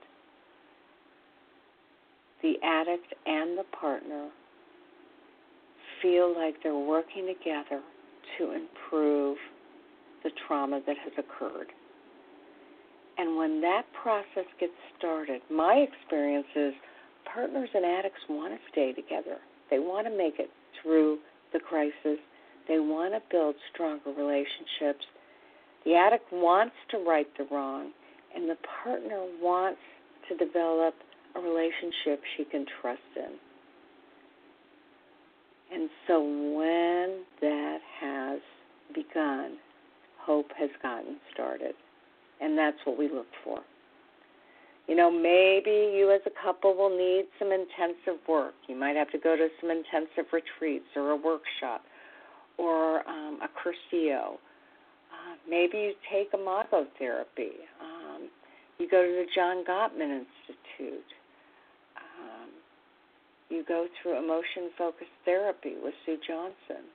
the 2.42 2.56
addict, 2.64 3.14
and 3.26 3.58
the 3.58 3.66
partner 3.80 4.30
feel 6.02 6.36
like 6.36 6.56
they're 6.64 6.76
working 6.76 7.28
together 7.28 7.82
to 8.38 8.52
improve 8.52 9.38
the 10.24 10.32
trauma 10.48 10.82
that 10.86 10.98
has 11.04 11.14
occurred. 11.18 11.68
And 13.18 13.38
when 13.38 13.62
that 13.62 13.84
process 14.02 14.50
gets 14.60 14.74
started, 14.98 15.42
my 15.52 15.86
experience 15.88 16.48
is 16.56 16.74
partners 17.32 17.70
and 17.74 17.86
addicts 17.86 18.20
want 18.30 18.54
to 18.54 18.60
stay 18.72 18.92
together. 18.92 19.38
They 19.70 19.80
want 19.80 20.08
to 20.08 20.18
make 20.18 20.40
it 20.40 20.50
through 20.82 21.20
the 21.54 21.60
crisis. 21.60 22.20
They 22.68 22.80
want 22.80 23.14
to 23.14 23.22
build 23.30 23.56
stronger 23.74 24.12
relationships 24.18 25.06
the 25.86 25.96
addict 25.96 26.32
wants 26.32 26.76
to 26.92 26.98
right 26.98 27.28
the 27.38 27.46
wrong, 27.52 27.92
and 28.36 28.50
the 28.50 28.58
partner 28.84 29.26
wants 29.42 29.80
to 30.30 30.38
develop 30.38 30.96
a 31.36 31.40
relationship 31.40 32.22
she 32.38 32.46
can 32.46 32.66
trust 32.82 33.00
in. 33.16 33.34
And 35.74 35.90
so 36.08 36.22
when 36.22 37.24
that 37.42 37.80
has 38.00 38.40
begun, 38.94 39.58
hope 40.20 40.48
has 40.58 40.70
gotten 40.82 41.18
started. 41.34 41.74
And 42.42 42.58
that's 42.58 42.78
what 42.86 42.98
we 42.98 43.10
look 43.10 43.28
for. 43.44 43.60
You 44.88 44.96
know, 44.96 45.10
maybe 45.10 45.96
you 45.96 46.12
as 46.14 46.22
a 46.26 46.44
couple 46.44 46.76
will 46.76 46.96
need 46.96 47.26
some 47.40 47.52
intensive 47.52 48.22
work. 48.28 48.54
You 48.68 48.76
might 48.76 48.96
have 48.96 49.10
to 49.12 49.18
go 49.18 49.36
to 49.36 49.48
some 49.62 49.72
intensive 49.72 50.32
retreats 50.32 50.86
or 50.96 51.12
a 51.12 51.16
workshop 51.16 51.84
or 52.58 53.08
um, 53.08 53.40
a 53.42 53.48
Cursillo 53.48 54.38
maybe 55.50 55.78
you 55.78 55.94
take 56.12 56.30
imago 56.34 56.86
therapy. 56.98 57.52
Um, 57.82 58.30
you 58.80 58.90
go 58.90 59.02
to 59.02 59.12
the 59.12 59.26
John 59.36 59.64
Gottman 59.66 60.24
Institute. 60.24 61.12
Um, 61.98 62.50
you 63.50 63.64
go 63.68 63.88
through 64.02 64.18
emotion 64.18 64.72
focused 64.78 65.12
therapy 65.26 65.74
with 65.82 65.94
Sue 66.06 66.18
Johnson. 66.28 66.86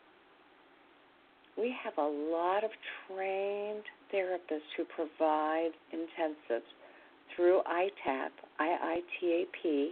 We 1.57 1.74
have 1.82 1.99
a 1.99 2.09
lot 2.09 2.62
of 2.62 2.70
trained 3.07 3.82
therapists 4.14 4.70
who 4.76 4.84
provide 4.84 5.70
intensives 5.93 6.62
through 7.34 7.62
ITAP, 7.66 8.30
IITAP, 8.61 9.89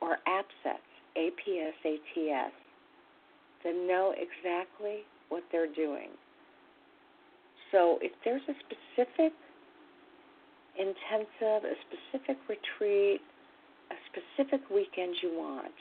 or 0.00 0.18
APSATS, 0.26 0.78
APSATS, 1.16 2.52
that 3.64 3.74
know 3.74 4.14
exactly 4.16 5.00
what 5.28 5.42
they're 5.50 5.72
doing. 5.72 6.08
So 7.72 7.98
if 8.02 8.12
there's 8.24 8.42
a 8.48 8.54
specific 8.60 9.32
intensive, 10.78 11.64
a 11.64 11.74
specific 11.88 12.36
retreat, 12.48 13.20
a 13.90 13.96
specific 14.12 14.60
weekend 14.70 15.16
you 15.22 15.32
want, 15.36 15.72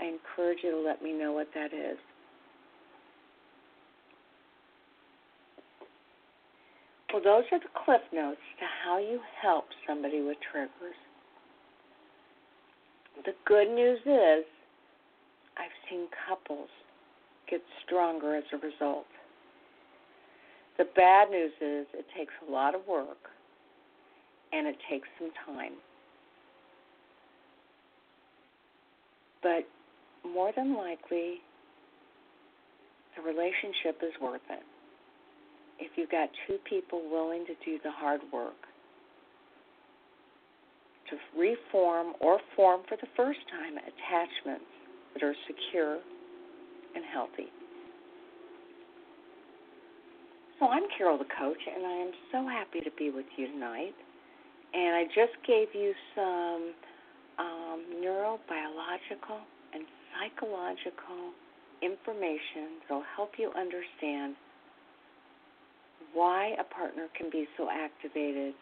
I 0.00 0.04
encourage 0.06 0.58
you 0.62 0.70
to 0.70 0.78
let 0.78 1.02
me 1.02 1.12
know 1.12 1.32
what 1.32 1.48
that 1.54 1.72
is. 1.74 1.98
Well, 7.12 7.22
those 7.22 7.44
are 7.50 7.58
the 7.58 7.72
cliff 7.84 8.02
notes 8.12 8.40
to 8.60 8.66
how 8.84 8.98
you 8.98 9.20
help 9.40 9.64
somebody 9.86 10.20
with 10.22 10.36
triggers. 10.52 10.96
The 13.24 13.32
good 13.46 13.68
news 13.74 14.00
is, 14.04 14.44
I've 15.56 15.72
seen 15.88 16.08
couples 16.28 16.68
get 17.48 17.62
stronger 17.84 18.36
as 18.36 18.44
a 18.52 18.58
result. 18.58 19.06
The 20.78 20.84
bad 20.94 21.30
news 21.30 21.52
is, 21.60 21.86
it 21.94 22.06
takes 22.16 22.32
a 22.46 22.52
lot 22.52 22.74
of 22.74 22.82
work 22.86 23.30
and 24.52 24.66
it 24.66 24.76
takes 24.90 25.08
some 25.18 25.30
time. 25.46 25.72
But 29.42 29.66
more 30.28 30.52
than 30.54 30.76
likely, 30.76 31.36
the 33.16 33.22
relationship 33.22 34.02
is 34.02 34.12
worth 34.20 34.42
it. 34.50 34.62
If 35.78 35.92
you've 35.96 36.10
got 36.10 36.28
two 36.46 36.58
people 36.68 37.02
willing 37.10 37.44
to 37.46 37.54
do 37.64 37.78
the 37.82 37.90
hard 37.90 38.20
work, 38.32 38.54
to 41.10 41.16
reform 41.38 42.14
or 42.20 42.40
form 42.56 42.80
for 42.88 42.96
the 42.96 43.06
first 43.16 43.38
time 43.50 43.74
attachments 43.78 44.66
that 45.14 45.22
are 45.22 45.34
secure 45.46 45.98
and 46.94 47.04
healthy. 47.12 47.48
So 50.58 50.68
I'm 50.68 50.84
Carol 50.96 51.18
the 51.18 51.28
coach, 51.38 51.60
and 51.68 51.84
I 51.84 51.92
am 51.92 52.12
so 52.32 52.48
happy 52.48 52.80
to 52.80 52.90
be 52.96 53.10
with 53.10 53.26
you 53.36 53.46
tonight. 53.48 53.94
And 54.72 54.96
I 54.96 55.04
just 55.04 55.36
gave 55.46 55.68
you 55.74 55.92
some 56.14 56.72
um, 57.38 57.84
neurobiological 58.00 59.40
and 59.74 59.84
psychological 60.12 61.32
information 61.82 62.80
that 62.88 62.94
will 62.94 63.04
help 63.16 63.32
you 63.38 63.50
understand 63.56 64.34
why 66.14 66.54
a 66.58 66.64
partner 66.64 67.08
can 67.16 67.28
be 67.30 67.46
so 67.58 67.68
activated 67.70 68.54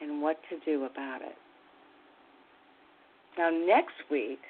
and 0.00 0.20
what 0.20 0.40
to 0.50 0.58
do 0.64 0.84
about 0.84 1.22
it. 1.22 1.36
Now, 3.38 3.50
next 3.50 3.94
week, 4.10 4.40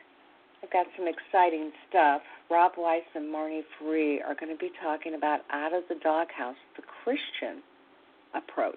I've 0.62 0.70
got 0.70 0.86
some 0.96 1.06
exciting 1.08 1.72
stuff. 1.88 2.22
Rob 2.50 2.72
Weiss 2.76 3.02
and 3.14 3.34
Marnie 3.34 3.62
Ferree 3.80 4.18
are 4.24 4.34
going 4.34 4.52
to 4.52 4.58
be 4.58 4.70
talking 4.82 5.14
about 5.14 5.40
Out 5.50 5.74
of 5.74 5.82
the 5.88 5.96
Doghouse, 5.96 6.56
the 6.76 6.82
Christian 7.02 7.62
approach. 8.34 8.76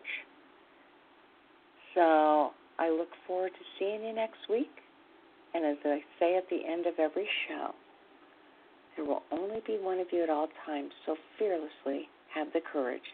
So 1.93 2.51
I 2.79 2.89
look 2.89 3.09
forward 3.27 3.51
to 3.51 3.65
seeing 3.77 4.03
you 4.03 4.13
next 4.13 4.49
week. 4.49 4.71
And 5.53 5.63
as 5.63 5.77
I 5.85 5.99
say 6.19 6.35
at 6.35 6.49
the 6.49 6.59
end 6.67 6.85
of 6.85 6.95
every 6.99 7.27
show, 7.47 7.73
there 8.95 9.05
will 9.05 9.23
only 9.31 9.61
be 9.65 9.77
one 9.79 9.99
of 9.99 10.07
you 10.11 10.23
at 10.23 10.29
all 10.29 10.47
times, 10.65 10.91
so 11.05 11.15
fearlessly 11.37 12.09
have 12.33 12.47
the 12.53 12.61
courage 12.61 13.13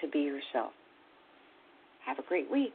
to 0.00 0.08
be 0.08 0.20
yourself. 0.20 0.72
Have 2.04 2.18
a 2.18 2.22
great 2.22 2.50
week. 2.50 2.74